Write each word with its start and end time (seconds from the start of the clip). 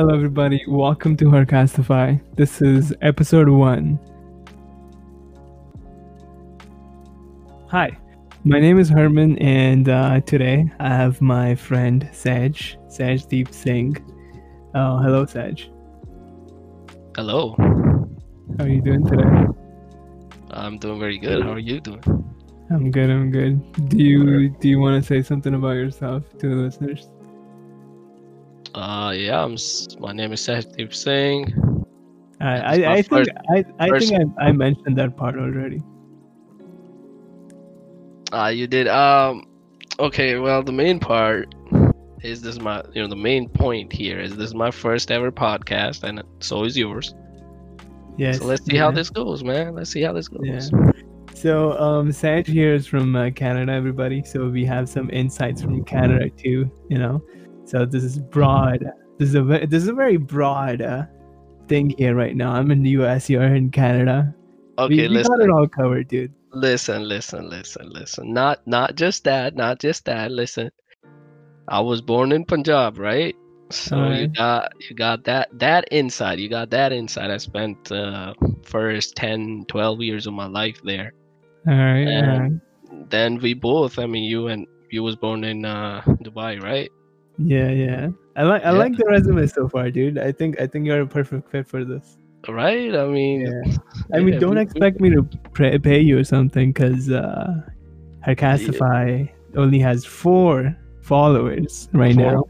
Hello, 0.00 0.14
everybody. 0.14 0.64
Welcome 0.66 1.14
to 1.18 1.26
Hercastify. 1.26 2.22
This 2.34 2.62
is 2.62 2.94
episode 3.02 3.50
one. 3.50 4.00
Hi, 7.68 7.98
my 8.44 8.58
name 8.60 8.78
is 8.78 8.88
Herman, 8.88 9.36
and 9.40 9.90
uh, 9.90 10.20
today 10.20 10.72
I 10.80 10.88
have 10.88 11.20
my 11.20 11.54
friend 11.54 12.08
Saj, 12.14 12.78
Saj 12.88 13.26
Deep 13.26 13.52
Singh. 13.52 13.94
Oh, 14.74 14.96
hello, 15.02 15.26
Saj. 15.26 15.70
Hello. 17.14 17.54
How 18.56 18.64
are 18.64 18.68
you 18.68 18.80
doing 18.80 19.06
today? 19.06 19.28
I'm 20.52 20.78
doing 20.78 20.98
very 20.98 21.18
good. 21.18 21.42
How 21.42 21.52
are 21.52 21.58
you 21.58 21.78
doing? 21.78 22.02
I'm 22.70 22.90
good. 22.90 23.10
I'm 23.10 23.30
good. 23.30 23.90
Do 23.90 23.98
you 23.98 24.48
do 24.48 24.66
you 24.66 24.80
want 24.80 25.04
to 25.04 25.06
say 25.06 25.20
something 25.20 25.52
about 25.52 25.72
yourself 25.72 26.22
to 26.38 26.48
the 26.48 26.54
listeners? 26.54 27.10
Uh, 28.74 29.12
yeah. 29.16 29.42
I'm. 29.42 29.56
My 29.98 30.12
name 30.12 30.32
is 30.32 30.40
Sahdeep 30.40 30.94
Singh. 30.94 31.52
I 32.40 32.46
I, 32.46 32.92
I 32.94 33.02
think 33.02 33.28
I, 33.54 33.64
I 33.78 33.98
think 33.98 34.32
I, 34.38 34.46
I 34.46 34.52
mentioned 34.52 34.96
that 34.96 35.16
part 35.16 35.36
already. 35.36 35.82
Uh, 38.32 38.48
you 38.48 38.66
did. 38.66 38.88
Um. 38.88 39.46
Okay. 39.98 40.38
Well, 40.38 40.62
the 40.62 40.72
main 40.72 40.98
part 41.00 41.54
is 42.22 42.42
this 42.42 42.60
my 42.60 42.82
you 42.92 43.02
know 43.02 43.08
the 43.08 43.16
main 43.16 43.48
point 43.48 43.92
here 43.92 44.20
is 44.20 44.36
this 44.36 44.48
is 44.48 44.54
my 44.54 44.70
first 44.70 45.10
ever 45.10 45.32
podcast 45.32 46.02
and 46.02 46.22
so 46.40 46.64
is 46.64 46.76
yours. 46.76 47.14
Yes. 48.16 48.38
So 48.38 48.44
let's 48.44 48.64
see 48.64 48.76
how 48.76 48.90
this 48.90 49.10
goes, 49.10 49.42
man. 49.42 49.74
Let's 49.74 49.90
see 49.90 50.02
how 50.02 50.12
this 50.12 50.28
goes. 50.28 50.42
Yeah. 50.44 50.90
So, 51.34 51.72
um, 51.78 52.12
Saj 52.12 52.46
here 52.46 52.74
is 52.74 52.86
from 52.86 53.16
uh, 53.16 53.30
Canada, 53.30 53.72
everybody. 53.72 54.22
So 54.24 54.48
we 54.48 54.64
have 54.66 54.90
some 54.90 55.08
insights 55.08 55.62
from 55.62 55.82
Canada 55.84 56.28
too, 56.28 56.70
you 56.90 56.98
know. 56.98 57.22
So 57.64 57.86
this 57.86 58.02
is 58.02 58.18
broad. 58.18 58.84
This 59.18 59.30
is 59.30 59.34
a 59.34 59.42
this 59.42 59.82
is 59.82 59.88
a 59.88 59.92
very 59.92 60.16
broad 60.16 60.82
uh, 60.82 61.04
thing 61.68 61.90
here 61.98 62.14
right 62.14 62.34
now. 62.34 62.52
I'm 62.52 62.70
in 62.70 62.82
the 62.82 62.90
U.S. 62.90 63.28
You're 63.30 63.54
in 63.54 63.70
Canada. 63.70 64.34
Okay. 64.78 64.94
we, 64.94 65.02
we 65.02 65.08
listen. 65.08 65.36
got 65.36 65.44
it 65.44 65.50
all 65.50 65.68
covered, 65.68 66.08
dude. 66.08 66.32
Listen. 66.52 67.04
Listen. 67.04 67.48
Listen. 67.48 67.90
Listen. 67.90 68.32
Not 68.32 68.66
not 68.66 68.96
just 68.96 69.24
that. 69.24 69.54
Not 69.54 69.78
just 69.78 70.04
that. 70.06 70.30
Listen. 70.30 70.70
I 71.68 71.80
was 71.80 72.00
born 72.00 72.32
in 72.32 72.44
Punjab, 72.44 72.98
right? 72.98 73.36
So 73.70 74.10
you 74.10 74.26
got 74.26 74.72
you 74.88 74.96
got 74.96 75.24
that 75.24 75.48
that 75.58 75.86
insight. 75.92 76.38
You 76.38 76.48
got 76.48 76.70
that 76.70 76.92
insight. 76.92 77.30
I 77.30 77.36
spent 77.36 77.92
uh, 77.92 78.34
first 78.64 79.14
10, 79.14 79.66
12 79.68 80.00
years 80.00 80.26
of 80.26 80.34
my 80.34 80.46
life 80.46 80.80
there. 80.82 81.12
All 81.68 81.74
right. 81.74 82.08
And- 82.08 82.30
all 82.30 82.38
right. 82.40 83.10
Then 83.10 83.38
we 83.38 83.54
both. 83.54 83.98
I 83.98 84.06
mean, 84.06 84.24
you 84.24 84.48
and 84.48 84.66
you 84.90 85.02
was 85.02 85.14
born 85.16 85.44
in 85.44 85.64
uh, 85.64 86.02
Dubai, 86.24 86.60
right? 86.60 86.90
Yeah, 87.42 87.70
yeah. 87.70 88.08
I 88.36 88.42
like 88.44 88.62
I 88.64 88.72
Yeah. 88.72 88.78
like 88.78 88.96
the 88.96 89.04
resume 89.06 89.46
so 89.46 89.68
far, 89.68 89.90
dude. 89.90 90.18
I 90.18 90.32
think 90.32 90.60
I 90.60 90.66
think 90.66 90.86
you're 90.86 91.00
a 91.00 91.06
perfect 91.06 91.50
fit 91.50 91.66
for 91.66 91.84
this. 91.84 92.16
Right. 92.48 92.94
I 92.94 93.06
mean, 93.06 93.40
Yeah. 93.42 93.76
I 94.14 94.20
mean, 94.20 94.34
Yeah, 94.34 94.40
don't 94.40 94.54
we- 94.56 94.62
expect 94.62 95.00
me 95.00 95.10
to 95.10 95.22
pay, 95.54 95.78
pay 95.78 96.00
you 96.00 96.18
or 96.18 96.24
something, 96.24 96.72
because 96.72 97.10
uh, 97.10 97.52
Hercastify 98.26 99.28
only 99.56 99.78
has 99.78 100.04
four 100.04 100.76
followers 101.02 101.88
right 101.92 102.14
Four? 102.14 102.24
now. 102.32 102.44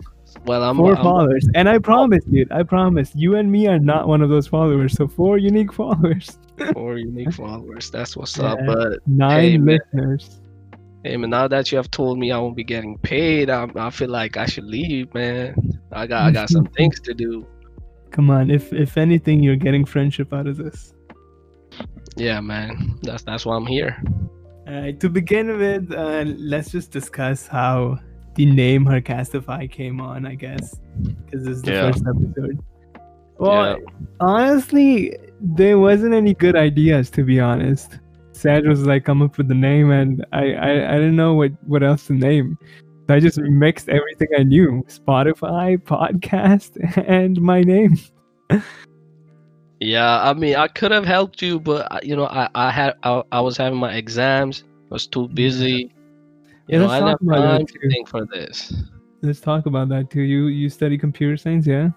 well, 0.46 0.62
I'm, 0.62 0.76
4 0.76 0.96
I'm 0.96 1.02
followers, 1.02 1.48
and 1.54 1.68
I 1.68 1.78
promise, 1.78 2.24
dude, 2.24 2.50
I 2.52 2.62
promise, 2.62 3.12
you 3.14 3.36
and 3.36 3.50
me 3.50 3.66
are 3.66 3.78
not 3.78 4.06
one 4.08 4.22
of 4.22 4.28
those 4.30 4.46
followers. 4.46 4.92
So 4.94 5.08
four 5.08 5.38
unique 5.38 5.72
followers, 5.80 6.38
four 6.72 6.96
unique 6.98 7.32
followers. 7.32 7.90
That's 7.90 8.16
what's 8.16 8.36
Yeah. 8.38 8.52
up. 8.52 8.58
But 8.66 8.98
nine 9.06 9.40
Hey, 9.40 9.58
listeners. 9.58 10.39
Hey, 11.04 11.16
man, 11.16 11.30
now 11.30 11.48
that 11.48 11.70
you 11.72 11.76
have 11.76 11.90
told 11.90 12.18
me 12.18 12.32
I 12.32 12.38
won't 12.38 12.56
be 12.56 12.64
getting 12.64 12.98
paid, 12.98 13.50
I, 13.50 13.68
I 13.76 13.90
feel 13.90 14.10
like 14.10 14.36
I 14.36 14.46
should 14.46 14.64
leave, 14.64 15.12
man. 15.14 15.54
I 15.92 16.06
got 16.06 16.22
I 16.26 16.30
got 16.30 16.48
some 16.50 16.66
things 16.76 17.00
to 17.00 17.14
do. 17.14 17.46
Come 18.10 18.30
on, 18.30 18.50
if 18.50 18.72
if 18.72 18.96
anything, 18.96 19.42
you're 19.42 19.56
getting 19.56 19.84
friendship 19.84 20.32
out 20.32 20.46
of 20.46 20.56
this. 20.56 20.94
Yeah, 22.16 22.40
man. 22.40 22.98
That's 23.02 23.22
that's 23.22 23.46
why 23.46 23.56
I'm 23.56 23.66
here. 23.66 24.02
Uh, 24.66 24.92
to 25.00 25.08
begin 25.08 25.58
with, 25.58 25.90
uh, 25.92 26.24
let's 26.38 26.70
just 26.70 26.90
discuss 26.92 27.46
how 27.46 27.98
the 28.36 28.46
name 28.46 28.84
Hercastify 28.84 29.70
came 29.70 30.00
on, 30.00 30.26
I 30.26 30.34
guess, 30.34 30.78
because 31.02 31.44
this 31.44 31.56
is 31.56 31.62
the 31.62 31.72
Yeah. 31.72 31.90
first 31.92 32.04
episode. 32.06 32.58
Well, 33.38 33.78
Yeah. 33.78 33.84
honestly, 34.20 35.16
there 35.40 35.78
wasn't 35.78 36.14
any 36.14 36.34
good 36.34 36.54
ideas, 36.56 37.10
to 37.10 37.24
be 37.24 37.40
honest. 37.40 37.98
Saj 38.40 38.64
was 38.64 38.86
like, 38.86 39.04
come 39.04 39.22
up 39.22 39.36
with 39.38 39.48
the 39.48 39.54
name, 39.54 39.90
and 39.90 40.24
I, 40.32 40.52
I, 40.54 40.70
I 40.94 40.94
didn't 40.94 41.16
know 41.16 41.34
what, 41.34 41.52
what 41.66 41.82
else 41.82 42.06
to 42.06 42.14
name. 42.14 42.58
So 43.06 43.14
I 43.14 43.20
just 43.20 43.38
mixed 43.38 43.88
everything 43.88 44.28
I 44.38 44.42
knew 44.44 44.84
Spotify, 44.88 45.76
podcast, 45.76 46.76
and 47.08 47.40
my 47.40 47.62
name. 47.62 47.98
Yeah, 49.80 50.22
I 50.22 50.34
mean, 50.34 50.56
I 50.56 50.68
could 50.68 50.90
have 50.90 51.06
helped 51.06 51.40
you, 51.40 51.58
but 51.58 52.04
you 52.04 52.14
know, 52.14 52.26
I 52.26 52.48
I 52.54 52.70
had 52.70 52.94
I, 53.02 53.22
I 53.32 53.40
was 53.40 53.56
having 53.56 53.78
my 53.78 53.94
exams. 53.94 54.64
I 54.90 54.94
was 54.94 55.06
too 55.06 55.28
busy. 55.28 55.92
Yeah, 56.68 56.76
You 56.76 56.78
know, 56.80 56.86
let's 56.86 57.02
I 57.02 57.08
didn't 57.08 57.28
talk 57.28 57.36
have 57.36 57.58
time 57.58 57.66
to 57.66 57.88
think 57.88 58.08
for 58.08 58.26
this. 58.26 58.74
Let's 59.22 59.40
talk 59.40 59.66
about 59.66 59.88
that 59.88 60.10
too. 60.10 60.20
You 60.20 60.46
you 60.46 60.68
study 60.68 60.98
computer 60.98 61.36
science, 61.36 61.66
yeah? 61.66 61.90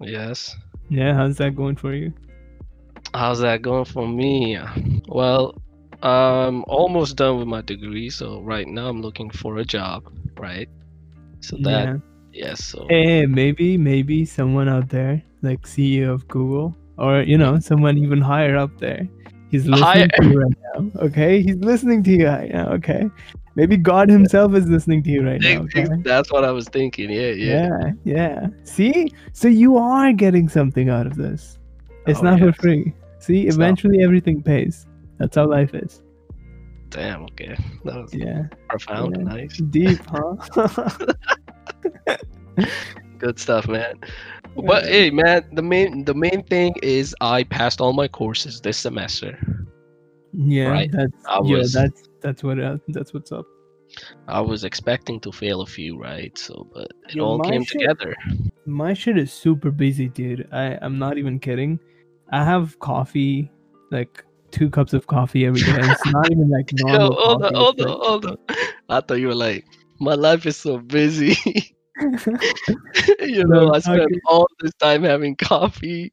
Yes. 0.00 0.56
Yeah, 0.88 1.14
how's 1.14 1.36
that 1.36 1.54
going 1.54 1.76
for 1.76 1.94
you? 1.94 2.12
How's 3.14 3.40
that 3.40 3.62
going 3.62 3.84
for 3.84 4.06
me? 4.06 4.58
Well, 5.06 5.54
I'm 6.02 6.64
almost 6.66 7.16
done 7.16 7.38
with 7.38 7.48
my 7.48 7.60
degree, 7.62 8.10
so 8.10 8.40
right 8.42 8.66
now 8.66 8.88
I'm 8.88 9.00
looking 9.02 9.30
for 9.30 9.58
a 9.58 9.64
job, 9.64 10.04
right? 10.38 10.68
So 11.40 11.56
that 11.62 11.86
yeah. 11.86 11.96
yes, 12.32 12.64
so 12.64 12.86
Hey, 12.88 13.26
maybe 13.26 13.76
maybe 13.76 14.24
someone 14.24 14.68
out 14.68 14.88
there, 14.88 15.22
like 15.42 15.62
CEO 15.62 16.12
of 16.12 16.26
Google, 16.28 16.76
or 16.98 17.22
you 17.22 17.38
know, 17.38 17.58
someone 17.60 17.98
even 17.98 18.20
higher 18.20 18.56
up 18.56 18.78
there, 18.78 19.08
he's 19.50 19.66
listening 19.66 19.84
Higher- 19.84 20.08
to 20.08 20.24
you 20.28 20.40
right 20.40 20.56
now. 20.74 20.90
Okay, 21.06 21.42
he's 21.42 21.56
listening 21.56 22.02
to 22.04 22.10
you 22.10 22.26
right 22.26 22.52
now. 22.52 22.68
Okay, 22.72 23.08
maybe 23.54 23.76
God 23.76 24.08
Himself 24.08 24.54
is 24.54 24.68
listening 24.68 25.02
to 25.04 25.10
you 25.10 25.22
right 25.24 25.40
now. 25.40 25.62
Okay? 25.62 25.86
that's 26.02 26.32
what 26.32 26.44
I 26.44 26.50
was 26.50 26.68
thinking. 26.68 27.10
Yeah, 27.10 27.30
yeah. 27.30 27.68
Yeah, 27.68 27.92
yeah. 28.04 28.46
See, 28.64 29.12
so 29.32 29.46
you 29.48 29.76
are 29.76 30.12
getting 30.12 30.48
something 30.48 30.88
out 30.88 31.06
of 31.06 31.16
this. 31.16 31.58
It's 32.06 32.20
Oh, 32.20 32.22
not 32.24 32.40
yes. 32.40 32.56
for 32.56 32.62
free. 32.62 32.92
See, 33.20 33.46
It's 33.46 33.54
eventually 33.56 34.02
everything 34.02 34.42
pays. 34.42 34.86
That's 35.22 35.36
how 35.36 35.46
life 35.46 35.72
is. 35.72 36.02
Damn. 36.90 37.22
Okay. 37.22 37.54
That 37.84 37.94
was 38.02 38.12
Yeah, 38.12 38.48
profound. 38.68 39.14
Yeah. 39.16 39.22
Nice. 39.22 39.56
deep, 39.70 40.00
huh? 40.10 40.34
Good 43.18 43.38
stuff, 43.38 43.68
man. 43.68 44.00
But 44.66 44.84
hey, 44.86 45.10
man, 45.10 45.48
the 45.52 45.62
main 45.62 46.04
the 46.04 46.12
main 46.14 46.42
thing 46.44 46.74
is 46.82 47.14
I 47.20 47.44
passed 47.44 47.80
all 47.80 47.92
my 47.92 48.08
courses 48.08 48.60
this 48.60 48.78
semester. 48.78 49.38
yeah, 50.32 50.68
Right. 50.70 50.90
that's 50.92 51.12
I 51.28 51.40
yeah, 51.44 51.62
that's 51.72 52.02
that's 52.20 52.42
what 52.42 52.58
uh, 52.58 52.78
that's 52.88 53.14
what's 53.14 53.30
up. 53.30 53.46
I 54.26 54.40
was 54.40 54.64
expecting 54.64 55.20
to 55.20 55.30
fail 55.30 55.60
a 55.60 55.66
few, 55.66 56.00
right? 56.00 56.36
So, 56.36 56.66
but 56.74 56.88
it 57.08 57.14
Yo, 57.14 57.24
all 57.24 57.40
came 57.40 57.62
shit- 57.64 57.80
together. 57.82 58.16
My 58.66 58.92
shit 58.92 59.16
is 59.18 59.32
super 59.32 59.70
busy, 59.70 60.08
dude. 60.08 60.48
I 60.52 60.76
I'm 60.82 60.98
not 60.98 61.16
even 61.16 61.38
kidding. 61.38 61.78
I 62.32 62.44
have 62.44 62.76
coffee, 62.80 63.52
like 63.92 64.24
two 64.52 64.70
cups 64.70 64.92
of 64.92 65.06
coffee 65.06 65.46
every 65.46 65.60
day. 65.62 65.78
It's 65.80 66.06
not 66.12 66.30
even 66.30 66.48
like 66.50 66.70
Yo, 66.76 66.86
normal. 66.86 67.14
hold 67.18 67.44
on, 67.44 67.54
hold 67.54 67.80
on, 67.80 67.88
hold 68.00 68.26
on. 68.26 68.36
I 68.88 69.00
thought 69.00 69.14
you 69.20 69.28
were 69.28 69.34
like, 69.34 69.64
my 70.00 70.14
life 70.14 70.46
is 70.46 70.56
so 70.56 70.78
busy. 70.78 71.36
you 73.20 73.44
No, 73.44 73.66
know, 73.66 73.68
I 73.72 73.76
I'm 73.76 73.80
spent 73.80 74.00
talking- 74.02 74.20
all 74.26 74.46
this 74.60 74.72
time 74.74 75.02
having 75.02 75.36
coffee. 75.36 76.12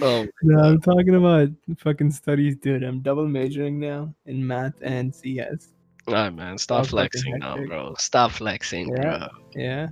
oh, 0.00 0.26
no, 0.42 0.58
I'm 0.60 0.80
talking 0.80 1.14
about 1.14 1.48
fucking 1.78 2.10
studies, 2.10 2.56
dude. 2.56 2.82
I'm 2.82 3.00
double 3.00 3.26
majoring 3.28 3.78
now 3.78 4.14
in 4.26 4.46
math 4.46 4.74
and 4.82 5.14
CS. 5.14 5.72
all 6.08 6.14
right, 6.14 6.30
man. 6.34 6.58
Stop 6.58 6.86
flexing 6.86 7.38
now, 7.38 7.56
bro. 7.66 7.94
Stop 7.98 8.32
flexing, 8.32 8.88
Yeah. 8.96 9.00
bro. 9.02 9.28
Yeah. 9.54 9.88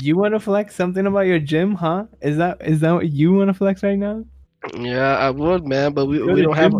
You 0.00 0.16
want 0.16 0.34
to 0.34 0.40
flex 0.40 0.74
something 0.74 1.06
about 1.06 1.26
your 1.26 1.38
gym, 1.38 1.74
huh? 1.74 2.06
Is 2.20 2.36
that 2.38 2.60
is 2.60 2.80
that 2.80 2.90
what 2.92 3.08
you 3.08 3.32
want 3.32 3.48
to 3.48 3.54
flex 3.54 3.82
right 3.84 3.96
now? 3.98 4.24
Yeah, 4.74 5.16
I 5.18 5.30
would, 5.30 5.66
man, 5.66 5.92
but 5.92 6.06
we, 6.06 6.16
You're 6.18 6.34
we 6.34 6.42
don't 6.42 6.56
have. 6.56 6.74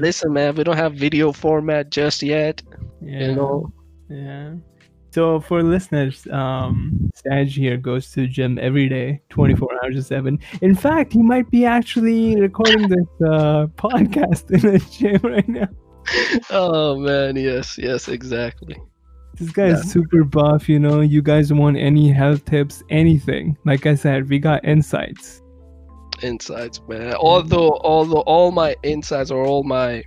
Listen, 0.00 0.32
man, 0.32 0.54
we 0.54 0.64
don't 0.64 0.76
have 0.76 0.94
video 0.94 1.32
format 1.32 1.90
just 1.90 2.22
yet. 2.22 2.62
Yeah. 3.00 3.26
You 3.28 3.34
know, 3.34 3.72
Yeah. 4.08 4.54
So 5.10 5.40
for 5.40 5.62
listeners, 5.62 6.26
um, 6.28 7.10
Saj 7.14 7.54
here 7.54 7.76
goes 7.76 8.10
to 8.12 8.22
the 8.22 8.26
gym 8.28 8.58
every 8.58 8.88
day, 8.88 9.20
24 9.28 9.68
hours 9.84 9.98
a 9.98 10.02
seven. 10.02 10.38
In 10.62 10.74
fact, 10.74 11.12
he 11.12 11.20
might 11.22 11.50
be 11.50 11.66
actually 11.66 12.40
recording 12.40 12.88
this 12.88 13.06
uh, 13.28 13.66
podcast 13.76 14.50
in 14.50 14.60
the 14.72 14.78
gym 14.90 15.20
right 15.22 15.46
now. 15.48 15.68
oh 16.50 16.96
man, 16.96 17.36
yes, 17.36 17.76
yes, 17.76 18.08
exactly. 18.08 18.76
This 19.38 19.50
guy 19.50 19.66
Yeah. 19.68 19.74
is 19.80 19.90
super 19.90 20.24
buff, 20.24 20.66
you 20.68 20.78
know. 20.78 21.00
You 21.00 21.20
guys 21.22 21.52
want 21.52 21.76
any 21.76 22.10
health 22.10 22.44
tips, 22.46 22.82
anything? 22.88 23.56
Like 23.66 23.84
I 23.86 23.94
said, 23.94 24.28
we 24.30 24.38
got 24.38 24.64
insights. 24.64 25.41
Insights, 26.22 26.80
man. 26.88 27.14
Although, 27.14 27.80
although 27.82 28.20
all 28.20 28.52
my 28.52 28.76
insights 28.82 29.30
or 29.30 29.44
all 29.44 29.64
my 29.64 30.04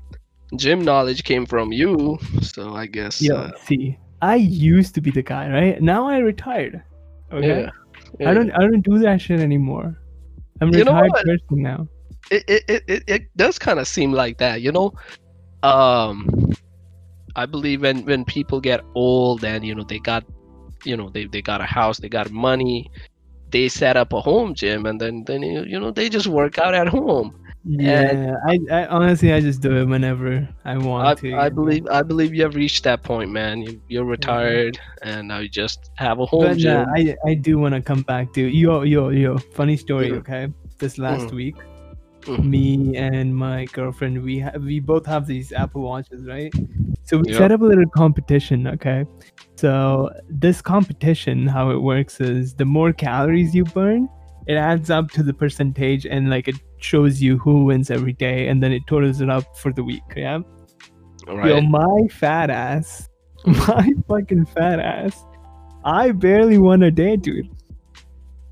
gym 0.56 0.84
knowledge 0.84 1.24
came 1.24 1.46
from 1.46 1.72
you, 1.72 2.18
so 2.42 2.74
I 2.74 2.86
guess. 2.86 3.22
Yeah. 3.22 3.34
uh, 3.34 3.52
see, 3.66 3.98
I 4.22 4.36
used 4.36 4.96
to 4.96 5.02
be 5.02 5.12
the 5.12 5.24
guy, 5.24 5.50
right? 5.50 5.82
Now 5.82 6.08
I 6.08 6.18
retired. 6.18 6.82
Okay. 7.32 7.68
yeah, 8.20 8.30
I 8.30 8.34
don't 8.34 8.52
I 8.52 8.60
don't 8.60 8.82
do 8.82 8.98
that 9.00 9.22
shit 9.22 9.40
anymore. 9.40 9.98
I'm 10.62 10.70
a 10.74 10.78
You 10.78 10.84
retired 10.84 11.12
person 11.12 11.62
now. 11.62 11.88
It 12.32 12.44
it 12.48 12.64
it, 12.68 12.84
it, 12.88 13.04
it 13.08 13.38
does 13.38 13.60
kind 13.60 13.80
of 13.80 13.88
seem 13.88 14.12
like 14.12 14.38
that, 14.38 14.62
you 14.62 14.72
know. 14.72 14.94
Um, 15.64 16.54
I 17.36 17.46
believe 17.46 17.82
when 17.82 18.06
when 18.06 18.24
people 18.26 18.62
get 18.62 18.82
old 18.96 19.44
and 19.44 19.66
you 19.66 19.76
know 19.76 19.84
they 19.84 20.00
got, 20.00 20.24
you 20.86 20.96
know 20.96 21.10
they 21.10 21.26
they 21.26 21.42
got 21.42 21.62
a 21.62 21.66
house, 21.66 22.00
they 22.00 22.10
got 22.10 22.32
money, 22.32 22.90
they 23.56 23.70
set 23.70 23.98
up 23.98 24.14
a 24.14 24.22
home 24.22 24.54
gym 24.54 24.86
and 24.86 25.02
then 25.02 25.24
then 25.28 25.44
you 25.44 25.64
you 25.72 25.80
know 25.80 25.92
they 25.92 26.10
just 26.10 26.28
work 26.28 26.60
out 26.60 26.76
at 26.76 26.88
home. 26.90 27.34
Yeah, 27.66 28.36
I, 28.48 28.60
I 28.72 28.86
honestly 28.88 29.34
I 29.34 29.42
just 29.42 29.62
do 29.62 29.76
it 29.78 29.86
whenever 29.86 30.48
I 30.66 30.78
want 30.78 31.06
I, 31.08 31.16
to. 31.20 31.46
I 31.46 31.50
believe 31.50 31.88
I 31.88 32.04
believe 32.04 32.34
you 32.34 32.44
have 32.44 32.56
reached 32.56 32.84
that 32.84 33.04
point, 33.04 33.32
man. 33.32 33.62
You, 33.62 33.82
you're 33.88 34.06
retired, 34.06 34.80
and 35.04 35.28
now 35.28 35.40
you 35.40 35.50
just 35.50 35.92
have 35.96 36.20
a 36.20 36.26
home 36.26 36.42
But 36.42 36.58
gym. 36.58 36.86
nah, 36.86 36.86
I 36.96 37.16
I 37.26 37.34
do 37.36 37.58
want 37.60 37.76
to 37.76 37.82
come 37.82 38.04
back 38.04 38.34
to 38.34 38.42
yo 38.42 38.84
yo 38.84 39.10
yo. 39.10 39.38
Funny 39.54 39.78
story, 39.78 40.16
okay? 40.18 40.48
This 40.80 40.98
last 40.98 41.32
Mhm. 41.32 41.34
week, 41.34 41.56
Mhm. 42.26 42.44
me 42.46 42.98
and 42.98 43.36
my 43.36 43.66
girlfriend 43.66 44.22
we 44.24 44.40
ha- 44.40 44.58
we 44.60 44.80
both 44.80 45.06
have 45.06 45.28
these 45.28 45.52
Apple 45.54 45.82
Watches, 45.84 46.26
right? 46.26 46.52
So 47.04 47.18
we 47.20 47.32
Yeah. 47.32 47.38
set 47.38 47.52
up 47.52 47.62
a 47.62 47.66
little 47.66 47.90
competition, 47.96 48.68
okay? 48.68 49.06
So 49.58 50.10
this 50.30 50.62
competition, 50.62 51.46
how 51.48 51.70
it 51.70 51.82
works 51.82 52.20
is 52.20 52.54
the 52.56 52.66
more 52.66 52.92
calories 52.94 53.54
you 53.54 53.64
burn, 53.64 54.10
it 54.48 54.56
adds 54.56 54.90
up 54.90 55.12
to 55.12 55.24
the 55.24 55.34
percentage, 55.34 56.06
and 56.06 56.30
like 56.30 56.48
it 56.48 56.56
shows 56.78 57.22
you 57.22 57.38
who 57.38 57.66
wins 57.66 57.90
every 57.92 58.14
day, 58.14 58.48
and 58.48 58.62
then 58.62 58.72
it 58.72 58.82
totals 58.88 59.22
it 59.22 59.30
up 59.30 59.44
for 59.58 59.72
the 59.72 59.84
week. 59.84 60.04
Yeah. 60.16 60.40
Yo, 61.28 61.62
my 61.62 62.08
fat 62.12 62.50
ass, 62.50 63.08
my 63.46 63.90
fucking 64.08 64.46
fat 64.46 64.80
ass. 64.80 65.24
I 65.84 66.12
barely 66.12 66.58
won 66.58 66.82
a 66.84 66.92
day, 66.92 67.16
dude. 67.18 67.50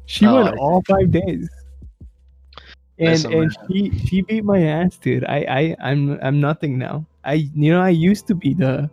She 0.06 0.26
Oh, 0.28 0.34
won 0.36 0.58
all 0.58 0.82
five 0.88 1.10
days, 1.12 1.50
and 3.06 3.26
and 3.26 3.52
she 3.68 3.92
she 4.06 4.22
beat 4.22 4.44
my 4.44 4.62
ass, 4.64 4.98
dude. 4.98 5.26
I 5.26 5.46
I 5.50 5.76
I'm 5.80 6.20
I'm 6.22 6.40
nothing 6.40 6.78
now. 6.78 7.06
I 7.24 7.34
you 7.56 7.72
know 7.72 7.82
I 7.82 7.90
used 7.90 8.28
to 8.28 8.36
be 8.36 8.54
the 8.54 8.90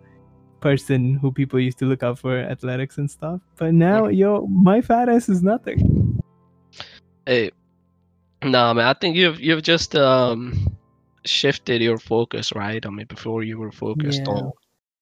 person 0.60 1.14
who 1.14 1.32
people 1.32 1.58
used 1.58 1.78
to 1.78 1.86
look 1.86 2.02
up 2.02 2.18
for 2.18 2.38
athletics 2.38 2.98
and 2.98 3.10
stuff, 3.10 3.40
but 3.56 3.72
now 3.74 4.08
yo 4.08 4.46
my 4.46 4.80
fat 4.80 5.08
ass 5.08 5.28
is 5.28 5.42
nothing. 5.42 6.20
Hey, 7.26 7.50
nah, 8.42 8.72
man. 8.74 8.86
I 8.86 8.94
think 8.94 9.16
you've 9.16 9.40
you've 9.40 9.62
just 9.62 9.94
um 9.96 10.76
shifted 11.24 11.82
your 11.82 11.98
focus, 11.98 12.52
right? 12.52 12.84
I 12.84 12.90
mean, 12.90 13.06
before 13.06 13.42
you 13.42 13.58
were 13.58 13.72
focused 13.72 14.22
Yeah. 14.26 14.34
on. 14.34 14.52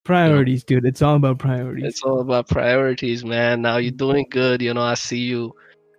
Priorities, 0.05 0.65
dude. 0.65 0.87
It's 0.87 1.03
all 1.03 1.17
about 1.17 1.39
priorities. 1.39 1.85
It's 1.85 2.03
all 2.03 2.21
about 2.21 2.49
priorities, 2.49 3.25
man. 3.25 3.61
Now 3.61 3.77
you're 3.77 3.93
doing 3.93 4.27
good. 4.31 4.63
You 4.63 4.73
know, 4.73 4.83
I 4.83 4.95
see 4.95 5.19
you 5.19 5.53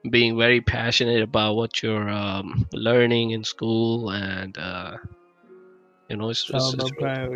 being 0.09 0.37
very 0.37 0.61
passionate 0.61 1.21
about 1.21 1.55
what 1.55 1.83
you're 1.83 2.09
um, 2.09 2.67
learning 2.73 3.31
in 3.31 3.43
school, 3.43 4.11
and 4.11 4.57
uh, 4.57 4.97
you 6.09 6.17
know, 6.17 6.29
it's 6.29 6.49
It's 6.49 6.73
it's, 6.73 6.91
about 6.97 7.29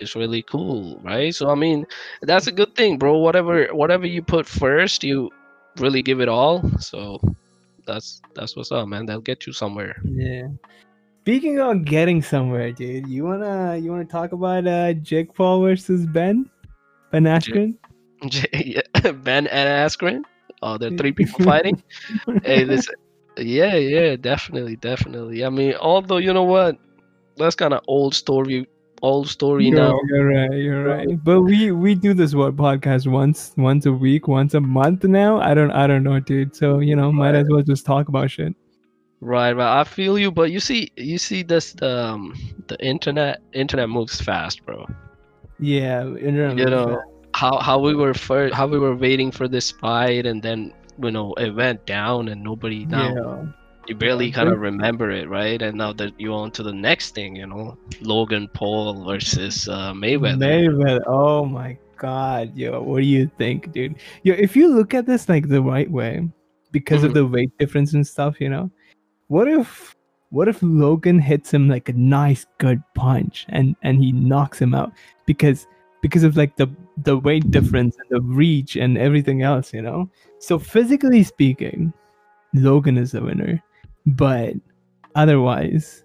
it's 0.00 0.16
really 0.16 0.42
cool, 0.42 0.98
right? 1.02 1.34
So 1.34 1.50
I 1.50 1.54
mean, 1.54 1.86
that's 2.22 2.46
a 2.46 2.52
good 2.52 2.74
thing, 2.74 2.98
bro. 2.98 3.18
Whatever 3.18 3.66
whatever 3.74 4.06
you 4.06 4.22
put 4.22 4.46
first, 4.46 5.04
you 5.04 5.30
really 5.76 6.02
give 6.02 6.20
it 6.20 6.28
all. 6.28 6.68
So 6.78 7.20
that's 7.86 8.20
that's 8.34 8.56
what's 8.56 8.72
up, 8.72 8.88
man. 8.88 9.06
That'll 9.06 9.22
get 9.22 9.46
you 9.46 9.52
somewhere. 9.52 9.96
Yeah. 10.04 10.48
Speaking 11.22 11.60
of 11.60 11.84
getting 11.84 12.22
somewhere, 12.22 12.72
dude, 12.72 13.06
you 13.06 13.24
wanna 13.24 13.76
you 13.76 13.90
wanna 13.90 14.06
talk 14.06 14.32
about 14.32 14.66
uh 14.66 14.94
Jake 14.94 15.34
Paul 15.34 15.60
versus 15.60 16.06
Ben? 16.06 16.50
Ben 17.10 17.24
Askren? 17.24 17.76
Yeah, 18.52 18.82
ben 19.24 19.46
and 19.46 19.68
Askren. 19.68 20.24
Oh, 20.62 20.76
there 20.78 20.92
are 20.92 20.96
three 20.96 21.12
people 21.12 21.44
fighting. 21.44 21.82
hey, 22.44 22.64
listen. 22.64 22.94
Yeah, 23.36 23.76
yeah, 23.76 24.16
definitely, 24.16 24.76
definitely. 24.76 25.44
I 25.44 25.48
mean, 25.48 25.74
although 25.80 26.18
you 26.18 26.32
know 26.32 26.42
what, 26.42 26.76
that's 27.36 27.54
kind 27.54 27.72
of 27.72 27.82
old 27.86 28.14
story, 28.14 28.68
old 29.00 29.28
story 29.28 29.66
You're, 29.66 29.76
now. 29.76 29.98
you're 30.08 30.26
right, 30.28 30.52
you're 30.52 30.84
right. 30.84 31.24
But 31.24 31.42
we 31.42 31.72
we 31.72 31.94
do 31.94 32.12
this 32.12 32.34
what 32.34 32.56
podcast 32.56 33.06
once 33.06 33.54
once 33.56 33.86
a 33.86 33.92
week, 33.92 34.28
once 34.28 34.54
a 34.54 34.60
month 34.60 35.04
now. 35.04 35.40
I 35.40 35.54
don't 35.54 35.70
I 35.70 35.86
don't 35.86 36.02
know, 36.02 36.20
dude. 36.20 36.54
So 36.54 36.80
you 36.80 36.96
know, 36.96 37.10
might 37.10 37.34
as 37.34 37.46
well 37.48 37.62
just 37.62 37.86
talk 37.86 38.08
about 38.08 38.30
shit. 38.30 38.54
Right, 39.22 39.52
right. 39.52 39.80
I 39.80 39.84
feel 39.84 40.18
you, 40.18 40.30
but 40.30 40.50
you 40.50 40.60
see, 40.60 40.90
you 40.96 41.18
see 41.18 41.42
this, 41.42 41.76
um, 41.82 42.34
the 42.68 42.82
internet, 42.82 43.42
internet 43.52 43.90
moves 43.90 44.18
fast, 44.18 44.64
bro. 44.64 44.86
Yeah, 45.58 46.06
internet 46.06 46.56
You 46.56 46.64
know, 46.64 46.86
bad. 46.86 46.98
How 47.40 47.56
how 47.58 47.78
we 47.78 47.94
were 47.94 48.12
first, 48.12 48.52
how 48.52 48.66
we 48.66 48.78
were 48.78 48.94
waiting 48.94 49.30
for 49.32 49.48
this 49.48 49.70
fight, 49.70 50.26
and 50.26 50.42
then 50.42 50.74
you 51.02 51.10
know 51.10 51.32
it 51.40 51.56
went 51.56 51.86
down, 51.86 52.28
and 52.28 52.44
nobody 52.44 52.84
now 52.84 53.14
yeah. 53.16 53.44
you 53.88 53.94
barely 53.94 54.28
Yeah, 54.28 54.44
kind 54.44 54.48
of 54.52 54.60
remember 54.60 55.10
it, 55.10 55.26
right? 55.28 55.60
And 55.62 55.78
now 55.78 55.92
that 55.94 56.12
you're 56.20 56.36
on 56.36 56.50
to 56.52 56.62
the 56.62 56.76
next 56.76 57.14
thing, 57.14 57.34
you 57.34 57.46
know, 57.46 57.78
Logan 58.02 58.46
Paul 58.52 59.04
versus 59.08 59.68
uh, 59.68 59.92
Mayweather. 59.96 60.36
Mayweather. 60.36 61.00
Oh 61.06 61.46
my 61.46 61.78
god, 61.96 62.52
yo, 62.54 62.82
what 62.82 63.00
do 63.00 63.06
you 63.06 63.30
think, 63.38 63.72
dude? 63.72 63.96
Yo, 64.22 64.34
if 64.34 64.54
you 64.54 64.68
look 64.68 64.92
at 64.92 65.06
this 65.06 65.28
like 65.28 65.48
the 65.48 65.62
right 65.62 65.90
way, 65.90 66.28
because 66.72 67.04
of 67.04 67.12
Mhm. 67.12 67.14
the 67.14 67.26
weight 67.26 67.52
difference 67.58 67.94
and 67.94 68.06
stuff, 68.06 68.36
you 68.38 68.50
know, 68.52 68.70
what 69.28 69.48
if 69.48 69.96
what 70.28 70.46
if 70.46 70.62
Logan 70.62 71.18
hits 71.18 71.52
him 71.56 71.72
like 71.72 71.88
a 71.88 71.96
nice 71.96 72.44
good 72.58 72.84
punch 72.94 73.46
and 73.48 73.74
and 73.80 73.96
he 74.04 74.12
knocks 74.12 74.60
him 74.60 74.74
out 74.76 74.92
because 75.24 75.66
because 76.02 76.24
of 76.24 76.36
like 76.36 76.56
the 76.56 76.68
the 76.98 77.18
weight 77.18 77.50
difference 77.50 77.96
and 77.98 78.06
the 78.10 78.20
reach 78.22 78.76
and 78.76 78.98
everything 78.98 79.42
else, 79.42 79.72
you 79.72 79.82
know? 79.82 80.08
So 80.38 80.58
physically 80.58 81.22
speaking, 81.22 81.92
Logan 82.54 82.96
is 82.98 83.12
the 83.12 83.22
winner, 83.22 83.62
but 84.06 84.54
otherwise 85.14 86.04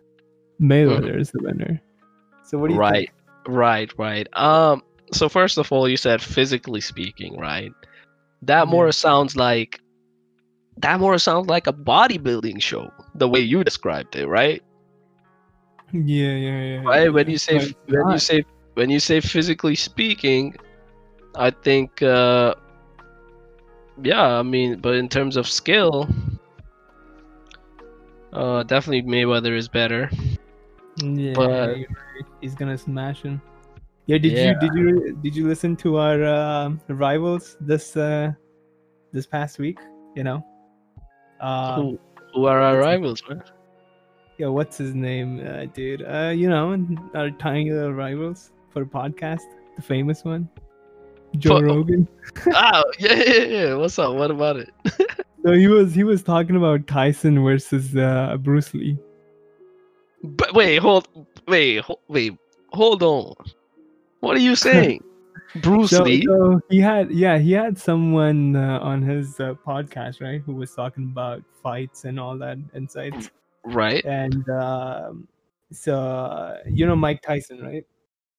Mayweather 0.62 1.19
is 1.19 1.31
the 1.31 1.42
winner. 1.44 1.81
So 2.44 2.57
what 2.57 2.68
do 2.69 2.74
you 2.75 2.80
right 2.80 3.09
think? 3.09 3.12
right 3.47 3.94
right 3.97 4.27
right. 4.33 4.38
um 4.38 4.81
so 5.12 5.30
first 5.30 5.57
of 5.57 5.71
all 5.71 5.88
you 5.88 5.97
said 5.97 6.21
physically 6.21 6.81
speaking 6.81 7.38
right 7.38 7.71
that 8.42 8.68
more 8.68 8.92
sounds 8.92 9.36
like 9.36 9.80
that 10.77 11.00
more 11.00 11.18
sounds 11.18 11.47
like 11.47 11.68
a 11.68 11.74
bodybuilding 11.74 12.62
show 12.62 12.89
the 13.15 13.27
way 13.27 13.39
you 13.39 13.63
described 13.63 14.15
it 14.15 14.27
right 14.27 14.63
Yeah, 15.92 16.33
yeah, 16.36 16.62
yeah. 16.62 16.81
right 16.83 17.13
when 17.13 17.30
you 17.30 17.38
say 17.38 17.59
when 17.88 18.09
you 18.09 18.19
say 18.19 18.44
when 18.75 18.89
you 18.89 19.00
say 19.00 19.19
physically 19.19 19.75
speaking 19.75 20.56
i 21.36 21.50
think 21.50 22.01
uh 22.01 22.54
yeah 24.04 24.39
i 24.39 24.44
mean 24.44 24.80
but 24.80 24.95
in 24.95 25.10
terms 25.10 25.36
of 25.38 25.48
skill 25.48 26.07
uh 28.33 28.63
definitely 28.63 29.02
mayweather 29.04 29.56
is 29.57 29.68
better 29.68 30.09
yeah, 30.97 31.35
but- 31.35 31.78
he's 32.42 32.56
gonna 32.56 32.78
smash 32.78 33.21
him. 33.23 33.42
Yeah, 34.07 34.18
did 34.18 34.33
Yeah. 34.33 34.54
you 34.54 34.59
did 34.59 34.73
you 34.76 35.18
did 35.23 35.35
you 35.35 35.47
listen 35.47 35.76
to 35.78 35.97
our 35.97 36.23
um 36.23 36.80
rivals 36.88 37.57
this 37.59 37.97
uh 37.97 38.31
this 39.11 39.26
past 39.26 39.59
week? 39.59 39.80
You 40.16 40.23
know, 40.23 40.45
uh, 41.42 41.76
who 41.76 41.99
who 42.33 42.45
are 42.45 42.61
our 42.61 42.78
rivals 42.78 43.21
man 43.28 43.42
yeah, 44.38 44.47
what's 44.47 44.78
his 44.78 44.94
name, 44.94 45.40
uh, 45.45 45.66
dude? 45.73 46.02
Uh, 46.04 46.33
you 46.35 46.49
know, 46.49 46.78
our 47.14 47.31
tiny 47.31 47.71
little 47.71 47.94
rivals 47.94 48.52
for 48.75 48.83
the 48.83 48.89
podcast, 48.89 49.39
the 49.77 49.81
famous 49.81 50.25
one, 50.25 50.49
Joe 51.37 51.59
For- 51.59 51.65
Rogan. 51.65 52.07
oh 52.47 52.83
yeah, 52.99 53.13
yeah 53.15 53.44
yeah 53.44 53.73
what's 53.75 53.97
up 53.97 54.15
what 54.15 54.29
about 54.31 54.57
it 54.57 54.69
So 55.45 55.51
he 55.53 55.67
was 55.67 55.94
he 55.94 56.03
was 56.03 56.23
talking 56.23 56.55
about 56.55 56.87
Tyson 56.87 57.41
versus 57.44 57.95
uh, 57.95 58.35
Bruce 58.41 58.73
Lee. 58.73 58.97
But 60.23 60.55
wait, 60.55 60.77
hold, 60.79 61.07
wait, 61.47 61.81
ho- 61.81 61.99
wait, 62.07 62.33
hold 62.73 63.03
on. 63.03 63.35
What 64.21 64.35
are 64.35 64.39
you 64.39 64.55
saying, 64.55 65.03
Bruce 65.61 65.91
So, 65.91 66.01
Lee? 66.01 66.23
so 66.25 66.59
he 66.71 66.79
had 66.81 67.11
yeah 67.11 67.37
he 67.37 67.51
had 67.51 67.77
someone 67.77 68.55
uh, 68.55 68.79
on 68.81 69.03
his 69.03 69.39
uh, 69.39 69.53
podcast 69.65 70.19
right 70.19 70.41
who 70.44 70.55
was 70.55 70.73
talking 70.73 71.03
about 71.13 71.44
fights 71.61 72.05
and 72.05 72.19
all 72.19 72.35
that 72.39 72.57
insights 72.73 73.29
right? 73.65 74.03
and 74.03 74.49
um, 74.49 75.27
so 75.71 76.57
you 76.67 76.87
know 76.87 76.95
Mike 76.95 77.21
Tyson 77.21 77.61
right 77.61 77.85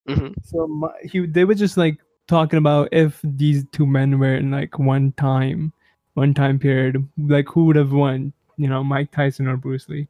hmm 0.06 0.28
so 0.42 0.66
Mi- 0.66 1.08
he 1.08 1.26
they 1.26 1.44
were 1.44 1.54
just 1.54 1.76
like 1.76 1.98
talking 2.28 2.58
about 2.58 2.88
if 2.92 3.20
these 3.22 3.64
two 3.72 3.86
men 3.86 4.18
were 4.18 4.34
in 4.36 4.50
like 4.50 4.78
one 4.78 5.12
time 5.12 5.72
one 6.14 6.34
time 6.34 6.58
period 6.58 7.06
like 7.18 7.48
who 7.48 7.64
would 7.64 7.76
have 7.76 7.92
won 7.92 8.32
you 8.56 8.68
know 8.68 8.82
Mike 8.82 9.10
Tyson 9.12 9.46
or 9.48 9.56
Bruce 9.56 9.88
Lee 9.88 10.08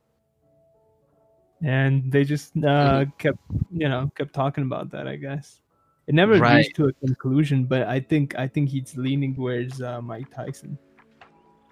and 1.63 2.11
they 2.13 2.25
just 2.25 2.57
uh, 2.59 3.05
Mm-hmm. 3.05 3.11
kept 3.19 3.39
you 3.71 3.89
know 3.89 4.11
kept 4.17 4.33
talking 4.35 4.65
about 4.65 4.91
that 4.91 5.09
I 5.09 5.17
guess 5.17 5.61
it 6.07 6.15
never 6.15 6.41
Right. 6.41 6.43
reached 6.43 6.77
to 6.77 6.87
a 6.87 6.93
conclusion 6.95 7.65
but 7.65 7.83
I 7.85 8.01
think 8.01 8.37
I 8.39 8.47
think 8.47 8.69
he's 8.71 8.97
leaning 8.97 9.35
towards 9.35 9.81
uh, 9.81 10.01
Mike 10.03 10.31
Tyson 10.35 10.79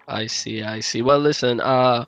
I 0.07 0.27
see, 0.27 0.61
I 0.63 0.79
see. 0.81 1.01
Well, 1.01 1.19
listen, 1.19 1.59
uh, 1.61 2.05